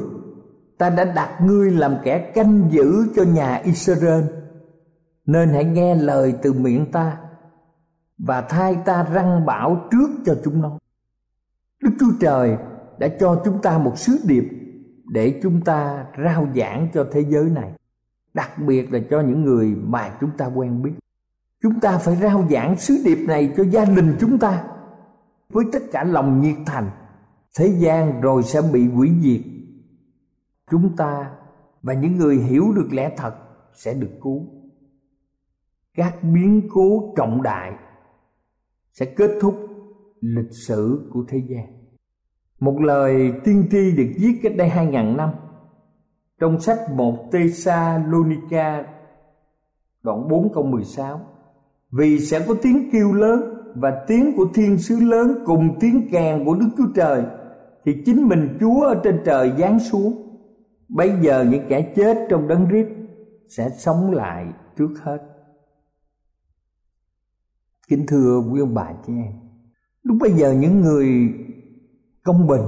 ta 0.78 0.90
đã 0.90 1.04
đặt 1.04 1.38
ngươi 1.40 1.71
làm 1.71 1.97
kẻ 2.04 2.18
canh 2.18 2.68
giữ 2.71 3.06
cho 3.16 3.23
nhà 3.23 3.54
Israel. 3.54 4.25
Nên 5.26 5.49
hãy 5.49 5.64
nghe 5.64 5.95
lời 5.95 6.35
từ 6.42 6.52
miệng 6.52 6.92
ta 6.92 7.16
Và 8.18 8.40
thay 8.40 8.76
ta 8.85 9.06
răng 9.12 9.47
bảo 9.47 9.88
trước 9.90 10.09
cho 10.26 10.37
chúng 10.45 10.62
nó. 10.62 10.78
Đức 11.83 11.90
Chúa 12.00 12.12
Trời 12.21 12.56
đã 12.99 13.09
cho 13.21 13.42
chúng 13.45 13.62
ta 13.62 13.78
một 13.78 13.99
sứ 13.99 14.18
điệp 14.25 14.49
Để 15.12 15.40
chúng 15.42 15.61
ta 15.61 16.06
rao 16.25 16.49
giảng 16.56 16.88
cho 16.95 17.06
thế 17.12 17.25
giới 17.28 17.45
này. 17.45 17.73
Đặc 18.35 18.59
biệt 18.59 18.92
là 18.92 18.99
cho 19.11 19.21
những 19.21 19.45
người 19.45 19.75
mà 19.85 20.16
chúng 20.21 20.30
ta 20.38 20.47
quen 20.47 20.83
biết. 20.83 20.92
Chúng 21.62 21.80
ta 21.80 21.99
phải 21.99 22.16
rao 22.16 22.45
giảng 22.50 22.78
sứ 22.78 23.02
điệp 23.04 23.18
này 23.28 23.52
cho 23.56 23.64
gia 23.64 23.85
đình 23.85 24.16
chúng 24.21 24.38
ta. 24.38 24.64
Với 25.50 25.64
tất 25.73 25.83
cả 25.92 26.04
lòng 26.04 26.40
nhiệt 26.40 26.56
thành, 26.66 26.90
thế 27.59 27.66
gian 27.66 28.21
rồi 28.21 28.42
sẽ 28.42 28.62
bị 28.73 28.88
hủy 28.88 29.11
diệt 29.23 29.55
chúng 30.70 30.96
ta 30.96 31.30
và 31.82 31.94
những 31.94 32.16
người 32.16 32.37
hiểu 32.37 32.73
được 32.76 32.88
lẽ 32.90 33.14
thật 33.16 33.35
sẽ 33.75 33.94
được 33.94 34.11
cứu. 34.23 34.46
Các 35.94 36.16
biến 36.23 36.68
cố 36.73 37.14
trọng 37.16 37.42
đại 37.42 37.73
sẽ 38.92 39.06
kết 39.06 39.30
thúc 39.40 39.54
lịch 40.20 40.52
sử 40.66 41.11
của 41.12 41.25
thế 41.28 41.38
gian. 41.49 41.66
Một 42.61 42.80
lời 42.80 43.32
tiên 43.44 43.68
tri 43.70 43.96
được 43.96 44.12
viết 44.18 44.40
cách 44.42 44.52
đây 44.56 44.68
hai 44.68 44.87
ngàn 44.87 45.16
năm 45.16 45.30
trong 46.40 46.61
sách 46.61 46.78
một 46.94 47.28
Thessalonica 47.32 48.85
đoạn 50.02 50.28
4 50.28 50.52
câu 50.54 50.62
16 50.62 51.20
vì 51.92 52.18
sẽ 52.18 52.44
có 52.49 52.54
tiếng 52.62 52.90
kêu 52.92 53.12
lớn 53.12 53.40
và 53.75 54.04
tiếng 54.06 54.37
của 54.37 54.46
thiên 54.54 54.78
sứ 54.78 55.00
lớn 55.00 55.42
cùng 55.46 55.76
tiếng 55.80 56.08
kèn 56.12 56.44
của 56.44 56.54
Đức 56.54 56.68
Chúa 56.76 56.87
Trời, 56.94 57.23
thì 57.85 58.02
chính 58.06 58.28
mình 58.28 58.56
Chúa 58.61 58.82
ở 58.82 59.00
trên 59.04 59.20
trời 59.25 59.52
giáng 59.58 59.80
xuống. 59.80 60.25
Bây 60.88 61.12
giờ 61.22 61.44
những 61.50 61.66
kẻ 61.68 61.92
chết 61.96 62.26
trong 62.30 62.48
đấng 62.48 62.68
rít 62.68 62.86
sẽ 63.49 63.70
sống 63.78 64.10
lại 64.10 64.46
trước 64.76 64.94
hết. 65.02 65.18
Kính 67.88 68.06
thưa 68.08 68.42
quý 68.52 68.60
ông 68.60 68.75
bà 68.75 68.92
chị 69.06 69.12
em, 69.12 69.32
lúc 70.02 70.16
bây 70.20 70.32
giờ 70.32 70.52
những 70.52 70.80
người 70.80 71.08
công 72.22 72.46
bình 72.46 72.62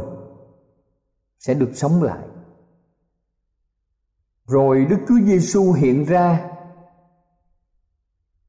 sẽ 1.39 1.55
được 1.55 1.71
sống 1.75 2.03
lại. 2.03 2.29
Rồi 4.47 4.87
Đức 4.91 4.99
Chúa 5.09 5.19
Giêsu 5.25 5.73
hiện 5.73 6.05
ra 6.05 6.51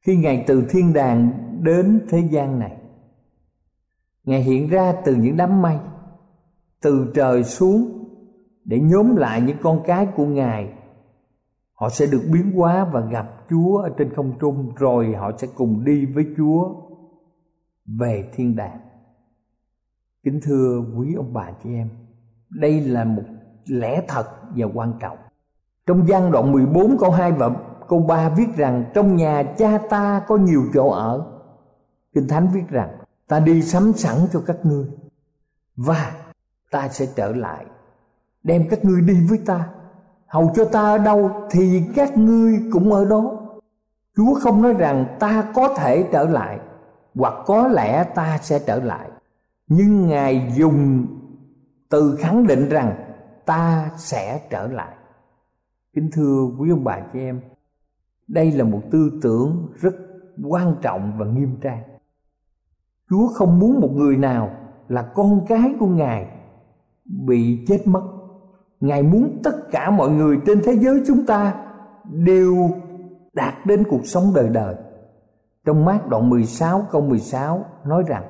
khi 0.02 0.16
ngài 0.16 0.44
từ 0.48 0.66
thiên 0.70 0.94
đàng 0.94 1.32
đến 1.64 2.06
thế 2.10 2.28
gian 2.32 2.60
này 2.60 2.80
ngài 4.24 4.44
hiện 4.44 4.70
ra 4.70 4.94
từ 5.06 5.16
những 5.16 5.38
đám 5.38 5.62
mây 5.62 5.78
từ 6.82 7.12
trời 7.16 7.44
xuống 7.44 7.99
để 8.70 8.80
nhóm 8.80 9.16
lại 9.16 9.42
những 9.42 9.58
con 9.62 9.84
cái 9.86 10.08
của 10.16 10.26
ngài. 10.26 10.74
Họ 11.74 11.90
sẽ 11.90 12.06
được 12.06 12.22
biến 12.34 12.52
hóa 12.52 12.86
và 12.92 13.02
gặp 13.02 13.46
chúa 13.50 13.78
ở 13.78 13.90
trên 13.98 14.14
không 14.16 14.34
trung, 14.40 14.72
rồi 14.76 15.16
họ 15.16 15.32
sẽ 15.38 15.48
cùng 15.56 15.86
đi 15.86 16.06
với 16.06 16.26
chúa 16.38 16.76
về 17.86 18.30
thiên 18.34 18.56
đàng. 18.56 18.80
Kính 20.24 20.40
thưa 20.44 20.84
quý 20.98 21.14
ông 21.14 21.34
bà 21.34 21.52
chị 21.64 21.70
em, 21.74 21.90
đây 22.50 22.82
là 22.82 23.04
một 23.04 23.24
lẽ 23.66 24.04
thật 24.08 24.26
và 24.56 24.66
quan 24.74 24.94
trọng. 25.00 25.18
Trong 25.86 26.08
gian 26.08 26.32
đoạn 26.32 26.52
14 26.52 26.98
câu 27.00 27.12
2 27.12 27.32
và 27.32 27.50
câu 27.88 28.00
3 28.00 28.30
viết 28.30 28.56
rằng, 28.56 28.92
trong 28.94 29.16
nhà 29.16 29.44
cha 29.58 29.78
ta 29.90 30.22
có 30.28 30.38
nhiều 30.38 30.64
chỗ 30.74 30.90
ở. 30.90 31.42
Kinh 32.14 32.28
Thánh 32.28 32.48
viết 32.54 32.68
rằng, 32.70 32.98
ta 33.28 33.40
đi 33.40 33.62
sắm 33.62 33.94
sẵn 33.94 34.18
cho 34.32 34.44
các 34.46 34.58
ngươi 34.64 34.86
Và 35.76 36.12
ta 36.72 36.88
sẽ 36.88 37.06
trở 37.16 37.32
lại. 37.32 37.66
Đem 38.44 38.68
các 38.70 38.86
ngươi 38.86 39.02
đi 39.02 39.28
với 39.30 39.38
ta. 39.46 39.70
Hầu 40.28 40.52
cho 40.56 40.66
ta 40.66 40.82
ở 40.82 40.98
đâu 40.98 41.32
thì 41.52 41.84
các 41.96 42.18
ngươi 42.18 42.60
cũng 42.74 42.94
ở 42.94 43.06
đó. 43.06 43.40
Chúa 44.18 44.34
không 44.34 44.62
nói 44.62 44.74
rằng 44.74 45.18
ta 45.20 45.52
có 45.54 45.76
thể 45.78 46.06
trở 46.12 46.24
lại, 46.24 46.60
Hoặc 47.16 47.34
có 47.46 47.68
lẽ 47.68 48.04
ta 48.04 48.38
sẽ 48.42 48.60
trở 48.60 48.80
lại. 48.80 49.10
Nhưng 49.68 50.08
Ngài 50.08 50.54
dùng 50.58 51.06
từ 51.90 52.16
khẳng 52.20 52.48
định 52.48 52.70
rằng 52.70 52.96
ta 53.46 53.92
sẽ 53.98 54.42
trở 54.50 54.68
lại. 54.68 54.96
Kính 55.94 56.10
thưa 56.14 56.50
quý 56.60 56.70
ông 56.70 56.84
bà 56.84 57.00
chị 57.14 57.20
em, 57.20 57.42
đây 58.28 58.52
là 58.52 58.64
một 58.64 58.82
tư 58.92 59.20
tưởng 59.22 59.68
rất 59.82 59.96
quan 60.44 60.76
trọng 60.82 61.18
và 61.18 61.26
nghiêm 61.26 61.58
trang. 61.62 61.84
Chúa 63.10 63.28
không 63.28 63.60
muốn 63.60 63.80
một 63.80 63.90
người 63.94 64.18
nào 64.18 64.52
là 64.88 65.02
con 65.02 65.46
cái 65.48 65.74
của 65.80 65.88
ngài 65.88 66.28
bị 67.06 67.66
chết 67.68 67.88
mất 67.88 68.19
ngài 68.80 69.04
muốn 69.04 69.40
tất 69.44 69.72
cả 69.72 69.92
mọi 69.92 70.10
người 70.10 70.38
trên 70.46 70.62
thế 70.64 70.74
giới 70.74 71.02
chúng 71.08 71.26
ta 71.26 71.56
đều 72.04 72.70
đạt 73.34 73.66
đến 73.66 73.84
cuộc 73.90 74.06
sống 74.06 74.32
đời 74.36 74.50
đời 74.50 74.76
trong 75.66 75.86
mát 75.86 76.08
đoạn 76.08 76.30
16 76.30 76.88
câu 76.92 77.02
16 77.02 77.66
nói 77.86 78.04
rằng 78.08 78.24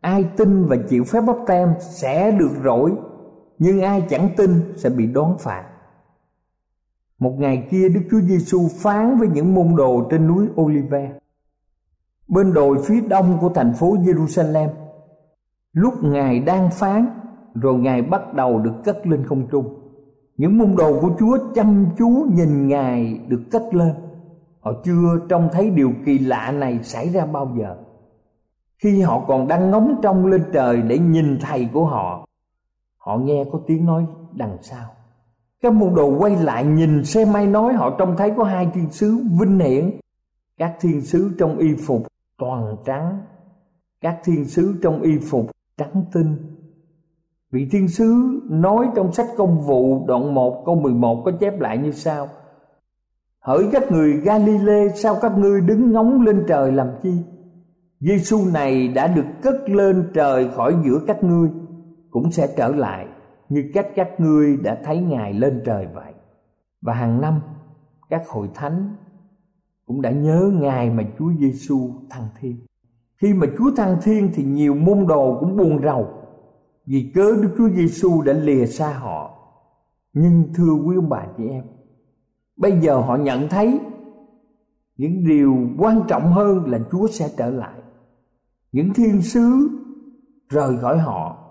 ai 0.00 0.24
tin 0.36 0.64
và 0.64 0.76
chịu 0.88 1.04
phép 1.04 1.20
bắp 1.20 1.36
tem 1.46 1.74
sẽ 1.80 2.30
được 2.30 2.50
rỗi 2.64 2.92
nhưng 3.58 3.80
ai 3.80 4.06
chẳng 4.08 4.28
tin 4.36 4.50
sẽ 4.76 4.90
bị 4.90 5.06
đón 5.06 5.36
phạt 5.38 5.64
một 7.18 7.34
ngày 7.38 7.68
kia 7.70 7.88
Đức 7.88 8.00
Chúa 8.10 8.20
Giêsu 8.20 8.68
phán 8.68 9.18
với 9.18 9.28
những 9.28 9.54
môn 9.54 9.76
đồ 9.76 10.08
trên 10.10 10.26
núi 10.26 10.46
Olive 10.60 11.12
bên 12.28 12.52
đồi 12.52 12.78
phía 12.84 13.00
đông 13.00 13.38
của 13.40 13.48
thành 13.48 13.74
phố 13.74 13.96
Jerusalem. 13.96 14.68
Lúc 15.72 15.94
Ngài 16.02 16.40
đang 16.40 16.70
phán, 16.70 17.06
rồi 17.54 17.74
Ngài 17.74 18.02
bắt 18.02 18.34
đầu 18.34 18.58
được 18.58 18.74
cất 18.84 19.06
lên 19.06 19.24
không 19.26 19.46
trung. 19.50 19.74
Những 20.36 20.58
môn 20.58 20.76
đồ 20.76 21.00
của 21.00 21.10
Chúa 21.18 21.38
chăm 21.54 21.86
chú 21.98 22.26
nhìn 22.34 22.68
Ngài 22.68 23.20
được 23.28 23.42
cất 23.50 23.74
lên. 23.74 23.94
Họ 24.60 24.72
chưa 24.84 25.26
trông 25.28 25.48
thấy 25.52 25.70
điều 25.70 25.92
kỳ 26.06 26.18
lạ 26.18 26.52
này 26.52 26.82
xảy 26.82 27.08
ra 27.08 27.26
bao 27.26 27.56
giờ. 27.58 27.76
Khi 28.78 29.00
họ 29.00 29.24
còn 29.28 29.48
đang 29.48 29.70
ngóng 29.70 30.00
trông 30.02 30.26
lên 30.26 30.42
trời 30.52 30.82
để 30.82 30.98
nhìn 30.98 31.38
thầy 31.40 31.68
của 31.72 31.84
họ, 31.84 32.26
họ 32.96 33.16
nghe 33.18 33.44
có 33.52 33.60
tiếng 33.66 33.86
nói 33.86 34.06
đằng 34.32 34.56
sau 34.62 34.88
các 35.62 35.72
môn 35.72 35.94
đồ 35.94 36.18
quay 36.18 36.36
lại 36.36 36.64
nhìn 36.64 37.04
xem 37.04 37.32
may 37.32 37.46
nói 37.46 37.74
họ 37.74 37.96
trông 37.98 38.14
thấy 38.16 38.32
có 38.36 38.44
hai 38.44 38.68
thiên 38.74 38.90
sứ 38.90 39.20
vinh 39.40 39.58
hiển 39.58 39.90
các 40.58 40.76
thiên 40.80 41.00
sứ 41.00 41.30
trong 41.38 41.58
y 41.58 41.74
phục 41.86 42.06
toàn 42.38 42.76
trắng 42.84 43.20
các 44.00 44.20
thiên 44.24 44.44
sứ 44.44 44.78
trong 44.82 45.02
y 45.02 45.18
phục 45.18 45.50
trắng 45.76 46.04
tinh 46.12 46.57
vị 47.50 47.68
thiên 47.70 47.88
sứ 47.88 48.40
nói 48.50 48.86
trong 48.96 49.12
sách 49.12 49.26
công 49.36 49.60
vụ 49.60 50.04
đoạn 50.06 50.34
1 50.34 50.62
câu 50.66 50.74
11 50.74 51.22
có 51.24 51.32
chép 51.40 51.60
lại 51.60 51.78
như 51.78 51.90
sau. 51.90 52.28
Hỡi 53.40 53.68
các 53.72 53.92
người 53.92 54.12
Galile, 54.12 54.88
sao 54.88 55.16
các 55.22 55.38
ngươi 55.38 55.60
đứng 55.60 55.92
ngóng 55.92 56.22
lên 56.22 56.44
trời 56.48 56.72
làm 56.72 56.88
chi? 57.02 57.12
Giêsu 58.00 58.38
này 58.52 58.88
đã 58.88 59.06
được 59.06 59.26
cất 59.42 59.70
lên 59.70 60.10
trời 60.14 60.48
khỏi 60.56 60.74
giữa 60.84 61.00
các 61.06 61.24
ngươi 61.24 61.48
cũng 62.10 62.32
sẽ 62.32 62.48
trở 62.56 62.68
lại 62.68 63.06
như 63.48 63.70
cách 63.74 63.86
các 63.94 64.20
ngươi 64.20 64.56
đã 64.56 64.78
thấy 64.84 64.98
ngài 64.98 65.32
lên 65.32 65.62
trời 65.64 65.86
vậy. 65.94 66.12
Và 66.82 66.94
hàng 66.94 67.20
năm 67.20 67.40
các 68.10 68.28
hội 68.28 68.48
thánh 68.54 68.96
cũng 69.86 70.02
đã 70.02 70.10
nhớ 70.10 70.50
ngài 70.54 70.90
mà 70.90 71.02
Chúa 71.18 71.32
Giêsu 71.38 71.90
thăng 72.10 72.28
thiên. 72.40 72.56
Khi 73.16 73.34
mà 73.34 73.46
Chúa 73.58 73.70
thăng 73.76 73.96
thiên 74.02 74.30
thì 74.34 74.44
nhiều 74.44 74.74
môn 74.74 75.06
đồ 75.06 75.36
cũng 75.40 75.56
buồn 75.56 75.82
rầu 75.82 76.08
vì 76.88 77.12
cớ 77.14 77.32
Đức 77.42 77.54
Chúa 77.58 77.68
Giêsu 77.68 78.22
đã 78.22 78.32
lìa 78.32 78.66
xa 78.66 78.92
họ 78.92 79.38
nhưng 80.12 80.44
thưa 80.54 80.72
quý 80.72 80.96
ông 80.96 81.08
bà 81.08 81.26
chị 81.36 81.44
em 81.48 81.64
bây 82.56 82.80
giờ 82.80 82.96
họ 82.96 83.16
nhận 83.16 83.48
thấy 83.48 83.80
những 84.96 85.24
điều 85.28 85.56
quan 85.78 86.02
trọng 86.08 86.32
hơn 86.32 86.64
là 86.66 86.78
Chúa 86.92 87.06
sẽ 87.08 87.28
trở 87.36 87.50
lại 87.50 87.80
những 88.72 88.94
thiên 88.94 89.22
sứ 89.22 89.68
rời 90.48 90.76
khỏi 90.76 90.98
họ 90.98 91.44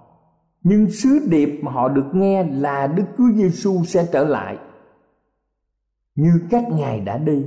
nhưng 0.63 0.91
sứ 0.91 1.27
điệp 1.29 1.59
mà 1.63 1.71
họ 1.71 1.89
được 1.89 2.05
nghe 2.13 2.43
là 2.43 2.87
Đức 2.87 3.05
Chúa 3.17 3.29
Giêsu 3.35 3.83
sẽ 3.83 4.07
trở 4.11 4.23
lại 4.23 4.57
như 6.15 6.31
các 6.49 6.63
Ngài 6.71 6.99
đã 6.99 7.17
đi. 7.17 7.45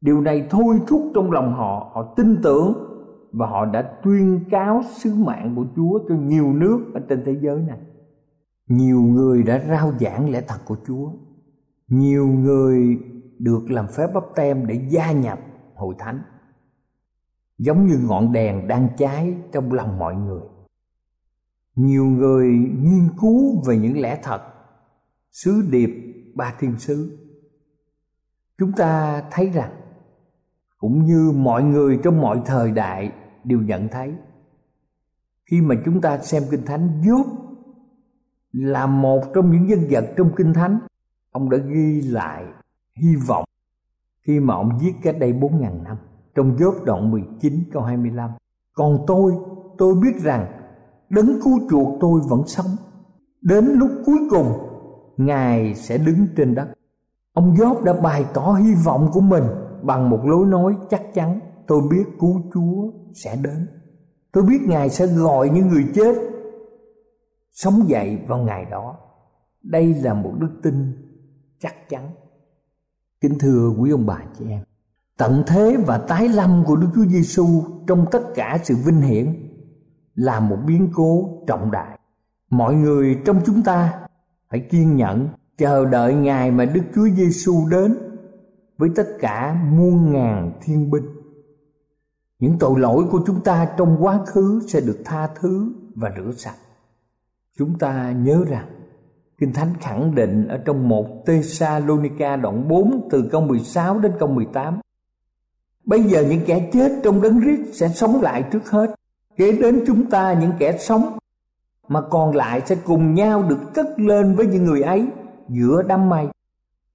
Điều 0.00 0.20
này 0.20 0.46
thôi 0.50 0.80
thúc 0.86 1.10
trong 1.14 1.32
lòng 1.32 1.52
họ, 1.52 1.90
họ 1.94 2.14
tin 2.16 2.42
tưởng 2.42 2.91
và 3.32 3.46
họ 3.46 3.64
đã 3.64 3.82
tuyên 4.04 4.44
cáo 4.50 4.82
sứ 4.96 5.14
mạng 5.14 5.52
của 5.56 5.66
Chúa 5.76 5.98
cho 6.08 6.14
nhiều 6.14 6.52
nước 6.52 6.90
ở 6.94 7.00
trên 7.08 7.22
thế 7.24 7.38
giới 7.40 7.62
này. 7.62 7.78
Nhiều 8.68 9.00
người 9.00 9.42
đã 9.42 9.64
rao 9.68 9.92
giảng 10.00 10.30
lẽ 10.30 10.40
thật 10.48 10.58
của 10.64 10.76
Chúa. 10.86 11.10
Nhiều 11.88 12.26
người 12.26 12.98
được 13.38 13.70
làm 13.70 13.86
phép 13.88 14.06
bắp 14.14 14.24
tem 14.34 14.66
để 14.66 14.86
gia 14.88 15.12
nhập 15.12 15.40
hội 15.74 15.94
thánh. 15.98 16.22
Giống 17.58 17.86
như 17.86 17.98
ngọn 18.08 18.32
đèn 18.32 18.68
đang 18.68 18.88
cháy 18.96 19.34
trong 19.52 19.72
lòng 19.72 19.98
mọi 19.98 20.14
người. 20.14 20.42
Nhiều 21.76 22.04
người 22.04 22.48
nghiên 22.82 23.08
cứu 23.20 23.62
về 23.66 23.76
những 23.76 24.00
lẽ 24.00 24.20
thật, 24.22 24.42
sứ 25.30 25.62
điệp 25.70 25.90
ba 26.34 26.54
thiên 26.58 26.78
sứ. 26.78 27.18
Chúng 28.58 28.72
ta 28.72 29.22
thấy 29.30 29.50
rằng 29.50 29.70
cũng 30.78 31.04
như 31.04 31.32
mọi 31.36 31.62
người 31.62 31.98
trong 32.02 32.20
mọi 32.20 32.42
thời 32.46 32.70
đại 32.70 33.12
đều 33.44 33.60
nhận 33.60 33.88
thấy. 33.88 34.14
Khi 35.50 35.60
mà 35.60 35.74
chúng 35.84 36.00
ta 36.00 36.18
xem 36.18 36.42
kinh 36.50 36.64
thánh 36.66 37.02
giúp 37.06 37.26
là 38.52 38.86
một 38.86 39.20
trong 39.34 39.52
những 39.52 39.66
nhân 39.66 39.86
vật 39.90 40.04
trong 40.16 40.30
kinh 40.36 40.54
thánh, 40.54 40.78
ông 41.30 41.50
đã 41.50 41.58
ghi 41.58 42.00
lại 42.00 42.44
hy 42.96 43.16
vọng 43.26 43.44
khi 44.26 44.40
mà 44.40 44.54
ông 44.54 44.78
viết 44.80 44.92
cách 45.02 45.16
đây 45.18 45.32
bốn 45.32 45.60
ngàn 45.60 45.84
năm. 45.84 45.96
Trong 46.34 46.56
Giốt 46.58 46.74
đoạn 46.84 47.10
19 47.10 47.54
câu 47.72 47.82
25 47.82 48.30
còn 48.74 49.04
tôi 49.06 49.32
tôi 49.78 49.94
biết 49.94 50.22
rằng 50.22 50.46
đấng 51.10 51.40
cứu 51.44 51.60
chuộc 51.70 52.00
tôi 52.00 52.20
vẫn 52.28 52.42
sống. 52.46 52.66
Đến 53.42 53.64
lúc 53.64 53.90
cuối 54.06 54.18
cùng, 54.30 54.52
ngài 55.16 55.74
sẽ 55.74 55.98
đứng 55.98 56.26
trên 56.36 56.54
đất. 56.54 56.68
Ông 57.32 57.56
Giốt 57.56 57.84
đã 57.84 57.92
bày 57.92 58.24
tỏ 58.34 58.52
hy 58.52 58.74
vọng 58.84 59.10
của 59.12 59.20
mình 59.20 59.44
bằng 59.82 60.10
một 60.10 60.20
lối 60.24 60.46
nói 60.46 60.76
chắc 60.90 61.02
chắn 61.14 61.40
tôi 61.66 61.82
biết 61.90 62.04
cứu 62.20 62.42
chúa 62.54 62.90
sẽ 63.14 63.36
đến. 63.36 63.66
Tôi 64.32 64.44
biết 64.44 64.58
ngài 64.66 64.90
sẽ 64.90 65.06
gọi 65.06 65.50
những 65.50 65.68
người 65.68 65.84
chết 65.94 66.14
sống 67.52 67.88
dậy 67.88 68.18
vào 68.26 68.38
ngày 68.38 68.66
đó. 68.70 68.96
Đây 69.62 69.94
là 69.94 70.14
một 70.14 70.32
đức 70.38 70.50
tin 70.62 70.92
chắc 71.60 71.88
chắn. 71.88 72.10
Kính 73.20 73.38
thưa 73.38 73.68
quý 73.78 73.90
ông 73.90 74.06
bà 74.06 74.18
chị 74.38 74.44
em, 74.48 74.64
tận 75.18 75.42
thế 75.46 75.76
và 75.86 75.98
tái 75.98 76.28
lâm 76.28 76.64
của 76.66 76.76
đức 76.76 76.88
chúa 76.94 77.04
giêsu 77.04 77.46
trong 77.86 78.06
tất 78.10 78.22
cả 78.34 78.58
sự 78.62 78.76
vinh 78.84 79.00
hiển 79.00 79.48
là 80.14 80.40
một 80.40 80.58
biến 80.66 80.90
cố 80.94 81.42
trọng 81.46 81.70
đại. 81.70 81.98
Mọi 82.50 82.74
người 82.74 83.18
trong 83.24 83.40
chúng 83.46 83.62
ta 83.62 84.08
phải 84.50 84.60
kiên 84.60 84.96
nhẫn 84.96 85.28
chờ 85.58 85.84
đợi 85.84 86.14
ngày 86.14 86.50
mà 86.50 86.64
đức 86.64 86.82
chúa 86.94 87.08
giêsu 87.08 87.68
đến 87.70 87.98
với 88.78 88.90
tất 88.96 89.06
cả 89.20 89.62
muôn 89.72 90.12
ngàn 90.12 90.52
thiên 90.62 90.90
binh 90.90 91.21
những 92.42 92.58
tội 92.58 92.80
lỗi 92.80 93.04
của 93.10 93.20
chúng 93.26 93.40
ta 93.40 93.68
trong 93.76 93.96
quá 94.00 94.20
khứ 94.26 94.60
sẽ 94.68 94.80
được 94.80 94.98
tha 95.04 95.26
thứ 95.26 95.72
và 95.94 96.10
rửa 96.16 96.32
sạch 96.36 96.56
chúng 97.58 97.78
ta 97.78 98.12
nhớ 98.12 98.44
rằng, 98.48 98.66
Kinh 99.38 99.52
Thánh 99.52 99.74
khẳng 99.80 100.14
định 100.14 100.48
ở 100.48 100.58
trong 100.64 100.88
một 100.88 101.06
Thessalonica 101.26 102.36
đoạn 102.36 102.68
4 102.68 103.08
từ 103.10 103.28
câu 103.32 103.40
16 103.40 103.98
đến 103.98 104.12
câu 104.18 104.28
18. 104.28 104.80
Bây 105.84 106.02
giờ 106.02 106.24
những 106.30 106.40
kẻ 106.46 106.70
chết 106.72 107.00
trong 107.02 107.22
đấng 107.22 107.40
rít 107.40 107.60
sẽ 107.72 107.88
sống 107.88 108.20
lại 108.20 108.44
trước 108.52 108.70
hết. 108.70 108.94
Kế 109.36 109.52
đến 109.52 109.84
chúng 109.86 110.10
ta 110.10 110.32
những 110.32 110.52
kẻ 110.58 110.78
sống, 110.78 111.18
mà 111.88 112.00
còn 112.00 112.36
lại 112.36 112.62
sẽ 112.66 112.76
cùng 112.84 113.14
nhau 113.14 113.42
được 113.42 113.74
cất 113.74 113.86
lên 113.96 114.34
với 114.34 114.46
những 114.46 114.64
người 114.64 114.82
ấy 114.82 115.06
giữa 115.48 115.82
đám 115.82 116.08
mây 116.08 116.26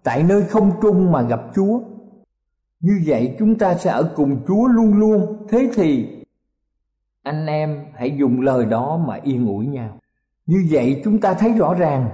tại 0.03 0.23
nơi 0.23 0.43
không 0.43 0.71
trung 0.81 1.11
mà 1.11 1.21
gặp 1.21 1.41
Chúa. 1.55 1.79
Như 2.79 3.01
vậy 3.05 3.35
chúng 3.39 3.57
ta 3.57 3.75
sẽ 3.75 3.91
ở 3.91 4.13
cùng 4.15 4.45
Chúa 4.47 4.67
luôn 4.67 4.97
luôn. 4.97 5.47
Thế 5.49 5.69
thì, 5.75 6.07
anh 7.23 7.45
em 7.45 7.85
hãy 7.93 8.15
dùng 8.19 8.41
lời 8.41 8.65
đó 8.65 8.97
mà 9.07 9.15
yên 9.23 9.47
ủi 9.47 9.67
nhau. 9.67 9.99
Như 10.45 10.67
vậy 10.71 11.01
chúng 11.03 11.19
ta 11.19 11.33
thấy 11.33 11.53
rõ 11.53 11.73
ràng, 11.73 12.09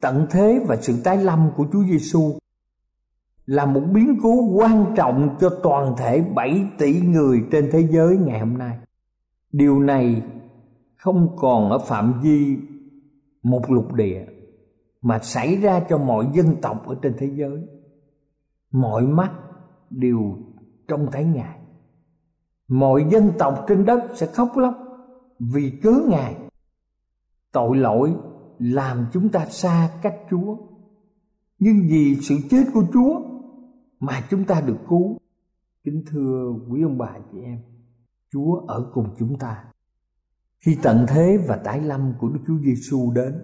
tận 0.00 0.26
thế 0.30 0.60
và 0.66 0.76
sự 0.76 1.02
tái 1.04 1.16
lâm 1.16 1.50
của 1.56 1.66
Chúa 1.72 1.84
Giêsu 1.84 2.38
là 3.46 3.66
một 3.66 3.82
biến 3.92 4.18
cố 4.22 4.44
quan 4.54 4.94
trọng 4.96 5.36
cho 5.40 5.50
toàn 5.62 5.94
thể 5.98 6.20
7 6.34 6.66
tỷ 6.78 7.00
người 7.00 7.42
trên 7.52 7.68
thế 7.72 7.88
giới 7.90 8.16
ngày 8.16 8.40
hôm 8.40 8.58
nay. 8.58 8.78
Điều 9.52 9.80
này 9.80 10.22
không 10.96 11.36
còn 11.36 11.70
ở 11.70 11.78
phạm 11.78 12.20
vi 12.22 12.56
một 13.42 13.70
lục 13.70 13.92
địa 13.92 14.26
mà 15.02 15.18
xảy 15.18 15.56
ra 15.56 15.80
cho 15.88 15.98
mọi 15.98 16.26
dân 16.34 16.56
tộc 16.62 16.86
ở 16.86 16.96
trên 17.02 17.14
thế 17.18 17.30
giới 17.34 17.66
mọi 18.70 19.02
mắt 19.02 19.32
đều 19.90 20.38
trông 20.88 21.08
thấy 21.12 21.24
ngài. 21.24 21.58
Mọi 22.68 23.06
dân 23.10 23.32
tộc 23.38 23.64
trên 23.68 23.84
đất 23.84 24.00
sẽ 24.14 24.26
khóc 24.26 24.52
lóc 24.56 24.74
vì 25.38 25.78
cớ 25.82 25.92
ngài. 26.08 26.36
Tội 27.52 27.76
lỗi 27.76 28.14
làm 28.58 29.06
chúng 29.12 29.28
ta 29.28 29.46
xa 29.46 29.90
cách 30.02 30.16
chúa. 30.30 30.56
Nhưng 31.58 31.76
vì 31.88 32.16
sự 32.20 32.34
chết 32.50 32.64
của 32.74 32.84
chúa 32.92 33.20
mà 34.00 34.26
chúng 34.30 34.44
ta 34.44 34.60
được 34.60 34.78
cứu. 34.88 35.18
Kính 35.84 36.04
thưa 36.06 36.54
quý 36.68 36.82
ông 36.82 36.98
bà 36.98 37.14
chị 37.32 37.38
em, 37.40 37.58
chúa 38.32 38.54
ở 38.66 38.90
cùng 38.94 39.14
chúng 39.18 39.38
ta. 39.38 39.64
Khi 40.60 40.78
tận 40.82 41.06
thế 41.08 41.44
và 41.48 41.56
tái 41.56 41.80
lâm 41.80 42.12
của 42.20 42.28
đức 42.28 42.40
chúa 42.46 42.58
giêsu 42.64 43.12
đến, 43.14 43.42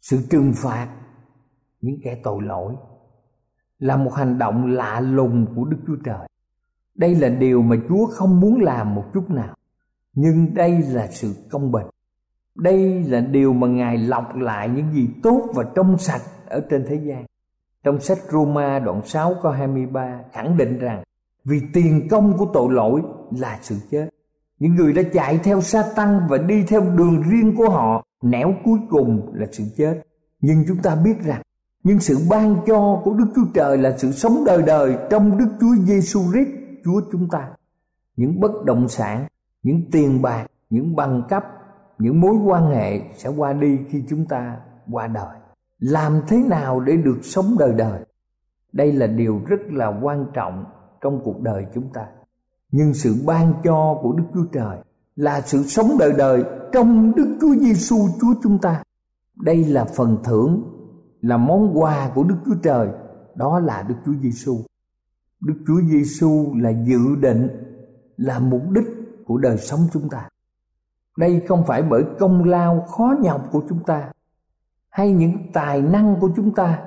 sự 0.00 0.18
trừng 0.30 0.52
phạt 0.54 0.96
những 1.80 1.96
kẻ 2.04 2.20
tội 2.24 2.42
lỗi 2.42 2.74
là 3.78 3.96
một 3.96 4.14
hành 4.14 4.38
động 4.38 4.66
lạ 4.66 5.00
lùng 5.00 5.46
của 5.56 5.64
Đức 5.64 5.76
Chúa 5.86 5.96
Trời. 6.04 6.28
Đây 6.94 7.14
là 7.14 7.28
điều 7.28 7.62
mà 7.62 7.76
Chúa 7.88 8.06
không 8.06 8.40
muốn 8.40 8.60
làm 8.60 8.94
một 8.94 9.04
chút 9.14 9.30
nào. 9.30 9.54
Nhưng 10.14 10.54
đây 10.54 10.78
là 10.88 11.06
sự 11.06 11.34
công 11.50 11.72
bình. 11.72 11.86
Đây 12.54 13.04
là 13.04 13.20
điều 13.20 13.52
mà 13.52 13.66
Ngài 13.66 13.98
lọc 13.98 14.36
lại 14.36 14.68
những 14.68 14.92
gì 14.92 15.08
tốt 15.22 15.48
và 15.54 15.64
trong 15.74 15.98
sạch 15.98 16.22
ở 16.46 16.60
trên 16.70 16.84
thế 16.88 16.96
gian. 16.96 17.24
Trong 17.84 18.00
sách 18.00 18.18
Roma 18.30 18.78
đoạn 18.78 19.00
6 19.04 19.34
câu 19.42 19.52
23 19.52 20.20
khẳng 20.32 20.56
định 20.56 20.78
rằng, 20.78 21.02
vì 21.44 21.60
tiền 21.72 22.08
công 22.10 22.38
của 22.38 22.46
tội 22.52 22.72
lỗi 22.72 23.02
là 23.30 23.58
sự 23.62 23.76
chết. 23.90 24.08
Những 24.58 24.74
người 24.74 24.92
đã 24.92 25.02
chạy 25.12 25.38
theo 25.38 25.60
sa 25.60 25.84
tăng 25.96 26.20
và 26.30 26.38
đi 26.38 26.64
theo 26.68 26.80
đường 26.80 27.22
riêng 27.30 27.56
của 27.56 27.70
họ, 27.70 28.04
nẻo 28.22 28.54
cuối 28.64 28.78
cùng 28.90 29.32
là 29.34 29.46
sự 29.52 29.64
chết 29.76 30.02
nhưng 30.40 30.64
chúng 30.68 30.82
ta 30.82 30.94
biết 31.04 31.16
rằng 31.24 31.42
nhưng 31.86 32.00
sự 32.00 32.18
ban 32.30 32.56
cho 32.66 33.00
của 33.04 33.14
Đức 33.14 33.26
Chúa 33.36 33.44
Trời 33.54 33.78
là 33.78 33.98
sự 33.98 34.12
sống 34.12 34.44
đời 34.46 34.62
đời 34.62 34.96
trong 35.10 35.38
Đức 35.38 35.48
Chúa 35.60 35.74
Giêsu 35.84 36.20
Christ 36.32 36.48
Chúa 36.84 37.00
chúng 37.12 37.28
ta. 37.28 37.48
Những 38.16 38.40
bất 38.40 38.64
động 38.64 38.88
sản, 38.88 39.26
những 39.62 39.90
tiền 39.92 40.22
bạc, 40.22 40.46
những 40.70 40.96
bằng 40.96 41.22
cấp, 41.28 41.44
những 41.98 42.20
mối 42.20 42.34
quan 42.44 42.70
hệ 42.70 43.00
sẽ 43.16 43.28
qua 43.28 43.52
đi 43.52 43.78
khi 43.88 44.02
chúng 44.08 44.26
ta 44.26 44.56
qua 44.90 45.06
đời. 45.06 45.38
Làm 45.78 46.20
thế 46.28 46.36
nào 46.36 46.80
để 46.80 46.96
được 46.96 47.18
sống 47.22 47.56
đời 47.58 47.72
đời? 47.72 48.00
Đây 48.72 48.92
là 48.92 49.06
điều 49.06 49.40
rất 49.46 49.60
là 49.70 50.00
quan 50.02 50.26
trọng 50.34 50.64
trong 51.00 51.20
cuộc 51.24 51.40
đời 51.40 51.66
chúng 51.74 51.88
ta. 51.92 52.06
Nhưng 52.72 52.94
sự 52.94 53.14
ban 53.26 53.54
cho 53.64 53.98
của 54.02 54.12
Đức 54.12 54.24
Chúa 54.34 54.46
Trời 54.52 54.78
là 55.16 55.40
sự 55.40 55.62
sống 55.62 55.90
đời 55.98 56.12
đời 56.18 56.44
trong 56.72 57.12
Đức 57.16 57.36
Chúa 57.40 57.54
Giêsu 57.54 57.96
Chúa 58.20 58.34
chúng 58.42 58.58
ta. 58.58 58.82
Đây 59.36 59.64
là 59.64 59.84
phần 59.84 60.16
thưởng, 60.24 60.75
là 61.20 61.36
món 61.36 61.78
quà 61.80 62.10
của 62.14 62.24
Đức 62.24 62.36
Chúa 62.46 62.54
Trời, 62.62 62.88
đó 63.34 63.58
là 63.60 63.82
Đức 63.88 63.94
Chúa 64.06 64.14
Giêsu. 64.22 64.56
Đức 65.40 65.54
Chúa 65.66 65.80
Giêsu 65.80 66.54
là 66.54 66.70
dự 66.70 67.16
định, 67.20 67.48
là 68.16 68.38
mục 68.38 68.62
đích 68.70 68.86
của 69.26 69.38
đời 69.38 69.56
sống 69.56 69.80
chúng 69.92 70.08
ta. 70.08 70.28
Đây 71.18 71.42
không 71.48 71.64
phải 71.66 71.82
bởi 71.82 72.04
công 72.18 72.44
lao 72.44 72.80
khó 72.80 73.14
nhọc 73.22 73.48
của 73.52 73.62
chúng 73.68 73.84
ta 73.84 74.10
hay 74.88 75.12
những 75.12 75.52
tài 75.52 75.82
năng 75.82 76.16
của 76.20 76.30
chúng 76.36 76.54
ta. 76.54 76.82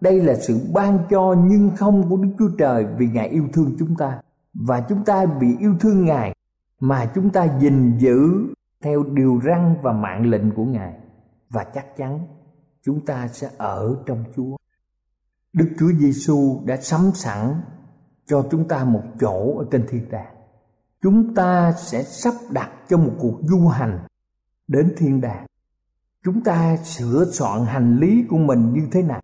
Đây 0.00 0.22
là 0.22 0.34
sự 0.34 0.60
ban 0.74 0.98
cho 1.10 1.36
nhưng 1.48 1.70
không 1.76 2.08
của 2.08 2.16
Đức 2.16 2.30
Chúa 2.38 2.50
Trời 2.58 2.86
vì 2.98 3.06
Ngài 3.08 3.28
yêu 3.28 3.44
thương 3.52 3.76
chúng 3.78 3.96
ta 3.96 4.20
và 4.54 4.80
chúng 4.88 5.04
ta 5.04 5.26
bị 5.26 5.56
yêu 5.58 5.74
thương 5.80 6.04
Ngài 6.04 6.34
mà 6.80 7.10
chúng 7.14 7.30
ta 7.30 7.58
gìn 7.60 7.98
giữ 7.98 8.46
theo 8.82 9.02
điều 9.02 9.40
răn 9.44 9.76
và 9.82 9.92
mạng 9.92 10.30
lệnh 10.30 10.50
của 10.50 10.64
Ngài 10.64 10.94
và 11.50 11.64
chắc 11.64 11.96
chắn 11.96 12.26
chúng 12.86 13.00
ta 13.06 13.28
sẽ 13.28 13.50
ở 13.58 13.96
trong 14.06 14.24
Chúa. 14.36 14.56
Đức 15.52 15.68
Chúa 15.78 15.92
Giêsu 15.98 16.60
đã 16.64 16.76
sắm 16.76 17.10
sẵn 17.14 17.54
cho 18.26 18.46
chúng 18.50 18.68
ta 18.68 18.84
một 18.84 19.02
chỗ 19.20 19.58
ở 19.58 19.66
trên 19.70 19.86
thiên 19.88 20.10
đàng. 20.10 20.36
Chúng 21.02 21.34
ta 21.34 21.72
sẽ 21.72 22.02
sắp 22.02 22.34
đặt 22.50 22.70
cho 22.88 22.98
một 22.98 23.12
cuộc 23.18 23.38
du 23.42 23.68
hành 23.68 23.98
đến 24.68 24.94
thiên 24.96 25.20
đàng. 25.20 25.46
Chúng 26.24 26.44
ta 26.44 26.76
sửa 26.76 27.24
soạn 27.32 27.64
hành 27.64 27.96
lý 27.96 28.24
của 28.28 28.38
mình 28.38 28.72
như 28.72 28.88
thế 28.92 29.02
nào? 29.02 29.20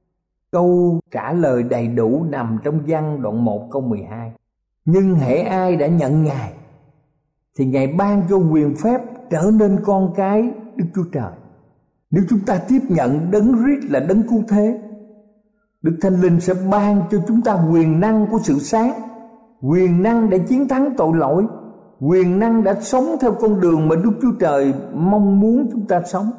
Câu 0.50 1.00
trả 1.10 1.32
lời 1.32 1.62
đầy 1.62 1.88
đủ 1.88 2.24
nằm 2.24 2.58
trong 2.64 2.80
văn 2.86 3.22
đoạn 3.22 3.44
1 3.44 3.68
câu 3.70 3.82
12. 3.82 4.32
Nhưng 4.84 5.14
hễ 5.14 5.36
ai 5.42 5.76
đã 5.76 5.86
nhận 5.86 6.24
Ngài, 6.24 6.52
thì 7.58 7.64
Ngài 7.64 7.86
ban 7.86 8.22
cho 8.28 8.36
quyền 8.36 8.74
phép 8.76 9.00
trở 9.30 9.50
nên 9.54 9.80
con 9.84 10.12
cái 10.16 10.42
Đức 10.76 10.86
Chúa 10.94 11.04
Trời. 11.12 11.32
Nếu 12.12 12.24
chúng 12.28 12.40
ta 12.46 12.60
tiếp 12.68 12.80
nhận 12.88 13.30
đấng 13.30 13.52
Christ 13.52 13.92
là 13.92 14.00
đấng 14.00 14.22
cứu 14.22 14.42
thế, 14.48 14.80
Đức 15.82 15.98
Thánh 16.00 16.20
Linh 16.20 16.40
sẽ 16.40 16.54
ban 16.70 17.02
cho 17.10 17.18
chúng 17.28 17.42
ta 17.42 17.66
quyền 17.72 18.00
năng 18.00 18.26
của 18.30 18.38
sự 18.42 18.58
sáng, 18.58 18.92
quyền 19.60 20.02
năng 20.02 20.30
để 20.30 20.38
chiến 20.38 20.68
thắng 20.68 20.94
tội 20.96 21.16
lỗi 21.16 21.46
quyền 22.04 22.38
năng 22.38 22.64
đã 22.64 22.80
sống 22.80 23.04
theo 23.20 23.34
con 23.40 23.60
đường 23.60 23.88
mà 23.88 23.96
Đức 23.96 24.12
Chúa 24.22 24.32
Trời 24.40 24.74
mong 24.94 25.40
muốn 25.40 25.68
chúng 25.72 25.86
ta 25.86 26.02
sống. 26.02 26.30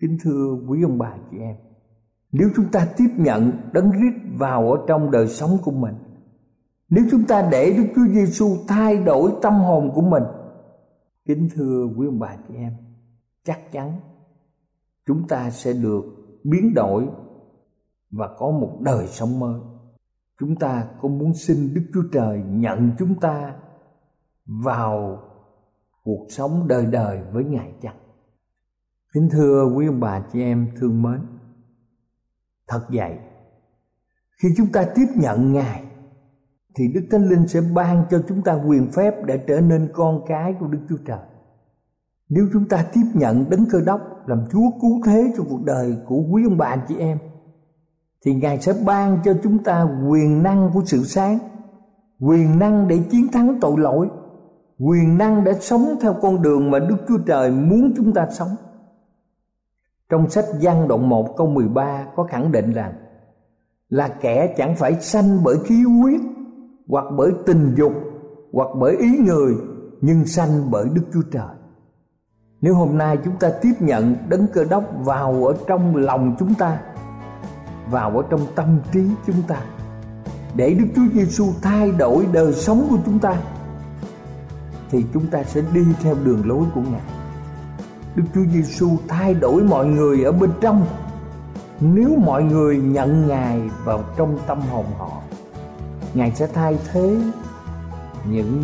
Kính 0.00 0.18
thưa 0.22 0.56
quý 0.68 0.82
ông 0.82 0.98
bà 0.98 1.12
chị 1.30 1.36
em, 1.38 1.56
nếu 2.32 2.48
chúng 2.56 2.66
ta 2.72 2.88
tiếp 2.96 3.08
nhận 3.16 3.52
đấng 3.72 3.90
Christ 3.90 4.38
vào 4.38 4.72
ở 4.72 4.84
trong 4.86 5.10
đời 5.10 5.28
sống 5.28 5.58
của 5.64 5.70
mình, 5.70 5.94
nếu 6.88 7.04
chúng 7.10 7.24
ta 7.24 7.48
để 7.50 7.74
Đức 7.76 7.84
Chúa 7.96 8.12
Giêsu 8.12 8.56
thay 8.68 8.96
đổi 8.96 9.32
tâm 9.42 9.54
hồn 9.54 9.90
của 9.94 10.02
mình, 10.02 10.22
kính 11.26 11.48
thưa 11.54 11.88
quý 11.96 12.06
ông 12.06 12.18
bà 12.18 12.36
chị 12.48 12.54
em, 12.54 12.72
chắc 13.44 13.72
chắn 13.72 13.92
chúng 15.06 15.28
ta 15.28 15.50
sẽ 15.50 15.72
được 15.72 16.02
biến 16.44 16.74
đổi 16.74 17.08
và 18.10 18.28
có 18.38 18.50
một 18.50 18.78
đời 18.80 19.06
sống 19.06 19.40
mới. 19.40 19.60
Chúng 20.40 20.56
ta 20.56 20.88
có 21.00 21.08
muốn 21.08 21.34
xin 21.34 21.74
Đức 21.74 21.82
Chúa 21.94 22.02
Trời 22.12 22.42
nhận 22.46 22.92
chúng 22.98 23.20
ta 23.20 23.56
vào 24.46 25.22
cuộc 26.04 26.26
sống 26.28 26.68
đời 26.68 26.86
đời 26.86 27.22
với 27.32 27.44
Ngài 27.44 27.72
chăng? 27.82 27.96
Kính 29.14 29.28
thưa 29.32 29.64
quý 29.76 29.86
ông 29.86 30.00
bà 30.00 30.24
chị 30.32 30.40
em 30.42 30.68
thương 30.76 31.02
mến, 31.02 31.20
thật 32.68 32.86
vậy, 32.88 33.18
khi 34.42 34.48
chúng 34.56 34.72
ta 34.72 34.84
tiếp 34.94 35.06
nhận 35.16 35.52
Ngài 35.52 35.84
thì 36.74 36.88
Đức 36.94 37.06
Thánh 37.10 37.28
Linh 37.28 37.48
sẽ 37.48 37.60
ban 37.74 38.04
cho 38.10 38.22
chúng 38.28 38.42
ta 38.42 38.54
quyền 38.54 38.92
phép 38.92 39.14
để 39.26 39.44
trở 39.46 39.60
nên 39.60 39.88
con 39.94 40.24
cái 40.26 40.54
của 40.60 40.66
Đức 40.66 40.80
Chúa 40.88 40.96
Trời. 41.06 41.18
Nếu 42.28 42.48
chúng 42.52 42.68
ta 42.68 42.84
tiếp 42.92 43.04
nhận 43.14 43.50
đấng 43.50 43.66
cơ 43.70 43.80
đốc 43.86 44.00
làm 44.26 44.38
Chúa 44.52 44.70
cứu 44.80 45.00
thế 45.06 45.32
cho 45.36 45.44
cuộc 45.48 45.64
đời 45.64 45.96
của 46.06 46.20
quý 46.30 46.44
ông 46.44 46.58
bà 46.58 46.66
anh 46.66 46.80
chị 46.88 46.96
em 46.98 47.18
thì 48.24 48.34
Ngài 48.34 48.60
sẽ 48.60 48.72
ban 48.86 49.18
cho 49.24 49.34
chúng 49.42 49.58
ta 49.64 49.86
quyền 50.08 50.42
năng 50.42 50.70
của 50.74 50.82
sự 50.86 51.02
sáng, 51.02 51.38
quyền 52.20 52.58
năng 52.58 52.88
để 52.88 52.98
chiến 53.10 53.28
thắng 53.32 53.58
tội 53.60 53.74
lỗi, 53.78 54.08
quyền 54.78 55.18
năng 55.18 55.44
để 55.44 55.52
sống 55.60 55.96
theo 56.00 56.14
con 56.22 56.42
đường 56.42 56.70
mà 56.70 56.78
Đức 56.78 56.96
Chúa 57.08 57.18
Trời 57.26 57.50
muốn 57.50 57.92
chúng 57.96 58.12
ta 58.12 58.26
sống. 58.30 58.48
Trong 60.08 60.30
sách 60.30 60.44
Giăng 60.60 60.88
đoạn 60.88 61.08
1 61.08 61.36
câu 61.36 61.46
13 61.46 62.06
có 62.16 62.24
khẳng 62.24 62.52
định 62.52 62.72
rằng 62.72 62.92
là 63.88 64.08
kẻ 64.08 64.54
chẳng 64.56 64.76
phải 64.76 65.00
sanh 65.00 65.44
bởi 65.44 65.56
khí 65.64 65.82
huyết 65.82 66.20
hoặc 66.88 67.04
bởi 67.16 67.32
tình 67.46 67.74
dục 67.76 67.92
hoặc 68.52 68.68
bởi 68.80 68.96
ý 68.96 69.18
người 69.18 69.54
nhưng 70.00 70.26
sanh 70.26 70.70
bởi 70.70 70.84
Đức 70.94 71.02
Chúa 71.12 71.22
Trời. 71.32 71.54
Nếu 72.64 72.74
hôm 72.74 72.98
nay 72.98 73.18
chúng 73.24 73.36
ta 73.36 73.50
tiếp 73.62 73.72
nhận 73.80 74.16
đấng 74.28 74.46
cơ 74.46 74.64
đốc 74.64 74.84
vào 74.98 75.46
ở 75.46 75.54
trong 75.66 75.96
lòng 75.96 76.36
chúng 76.38 76.54
ta, 76.54 76.78
vào 77.90 78.16
ở 78.16 78.22
trong 78.30 78.40
tâm 78.54 78.78
trí 78.92 79.04
chúng 79.26 79.42
ta 79.42 79.56
để 80.54 80.74
Đức 80.74 80.86
Chúa 80.96 81.02
Giêsu 81.14 81.46
thay 81.62 81.90
đổi 81.90 82.26
đời 82.32 82.52
sống 82.52 82.86
của 82.90 82.96
chúng 83.06 83.18
ta 83.18 83.36
thì 84.90 85.04
chúng 85.14 85.26
ta 85.26 85.42
sẽ 85.42 85.62
đi 85.72 85.84
theo 86.02 86.16
đường 86.24 86.48
lối 86.48 86.64
của 86.74 86.80
Ngài. 86.80 87.00
Đức 88.14 88.24
Chúa 88.34 88.44
Giêsu 88.52 88.90
thay 89.08 89.34
đổi 89.34 89.62
mọi 89.62 89.86
người 89.86 90.24
ở 90.24 90.32
bên 90.32 90.50
trong. 90.60 90.86
Nếu 91.80 92.08
mọi 92.24 92.42
người 92.42 92.76
nhận 92.76 93.28
Ngài 93.28 93.60
vào 93.84 94.04
trong 94.16 94.38
tâm 94.46 94.60
hồn 94.60 94.86
họ, 94.98 95.10
Ngài 96.14 96.32
sẽ 96.34 96.46
thay 96.46 96.78
thế 96.92 97.16
những 98.30 98.62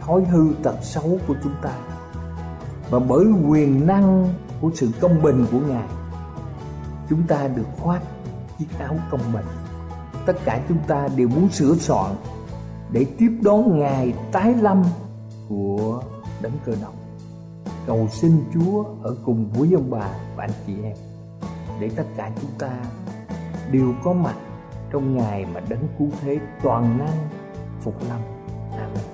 thói 0.00 0.24
hư 0.24 0.46
tật 0.62 0.76
xấu 0.82 1.18
của 1.28 1.34
chúng 1.42 1.54
ta 1.62 1.70
và 2.90 2.98
bởi 2.98 3.26
quyền 3.48 3.86
năng 3.86 4.34
của 4.60 4.70
sự 4.74 4.90
công 5.00 5.22
bình 5.22 5.46
của 5.52 5.60
Ngài, 5.68 5.88
chúng 7.10 7.22
ta 7.22 7.48
được 7.48 7.66
khoác 7.80 8.02
chiếc 8.58 8.78
áo 8.78 8.96
công 9.10 9.32
bình. 9.32 9.46
Tất 10.26 10.36
cả 10.44 10.60
chúng 10.68 10.78
ta 10.86 11.08
đều 11.16 11.28
muốn 11.28 11.48
sửa 11.48 11.74
soạn 11.74 12.14
để 12.92 13.06
tiếp 13.18 13.38
đón 13.42 13.78
Ngài 13.78 14.14
tái 14.32 14.54
lâm 14.54 14.84
của 15.48 16.02
đấng 16.42 16.52
cơ 16.64 16.72
động 16.82 16.94
cầu 17.86 18.08
xin 18.12 18.44
Chúa 18.54 18.84
ở 19.02 19.16
cùng 19.24 19.48
với 19.52 19.68
ông 19.74 19.90
bà 19.90 20.08
và 20.36 20.44
anh 20.44 20.50
chị 20.66 20.72
em, 20.82 20.96
để 21.80 21.90
tất 21.96 22.04
cả 22.16 22.30
chúng 22.40 22.50
ta 22.58 22.70
đều 23.70 23.94
có 24.04 24.12
mặt 24.12 24.34
trong 24.92 25.16
ngày 25.16 25.46
mà 25.54 25.60
đấng 25.68 25.88
cứu 25.98 26.08
thế 26.20 26.38
toàn 26.62 26.98
năng 26.98 27.28
phục 27.80 27.94
lâm. 28.08 28.20
Amen. 28.72 29.13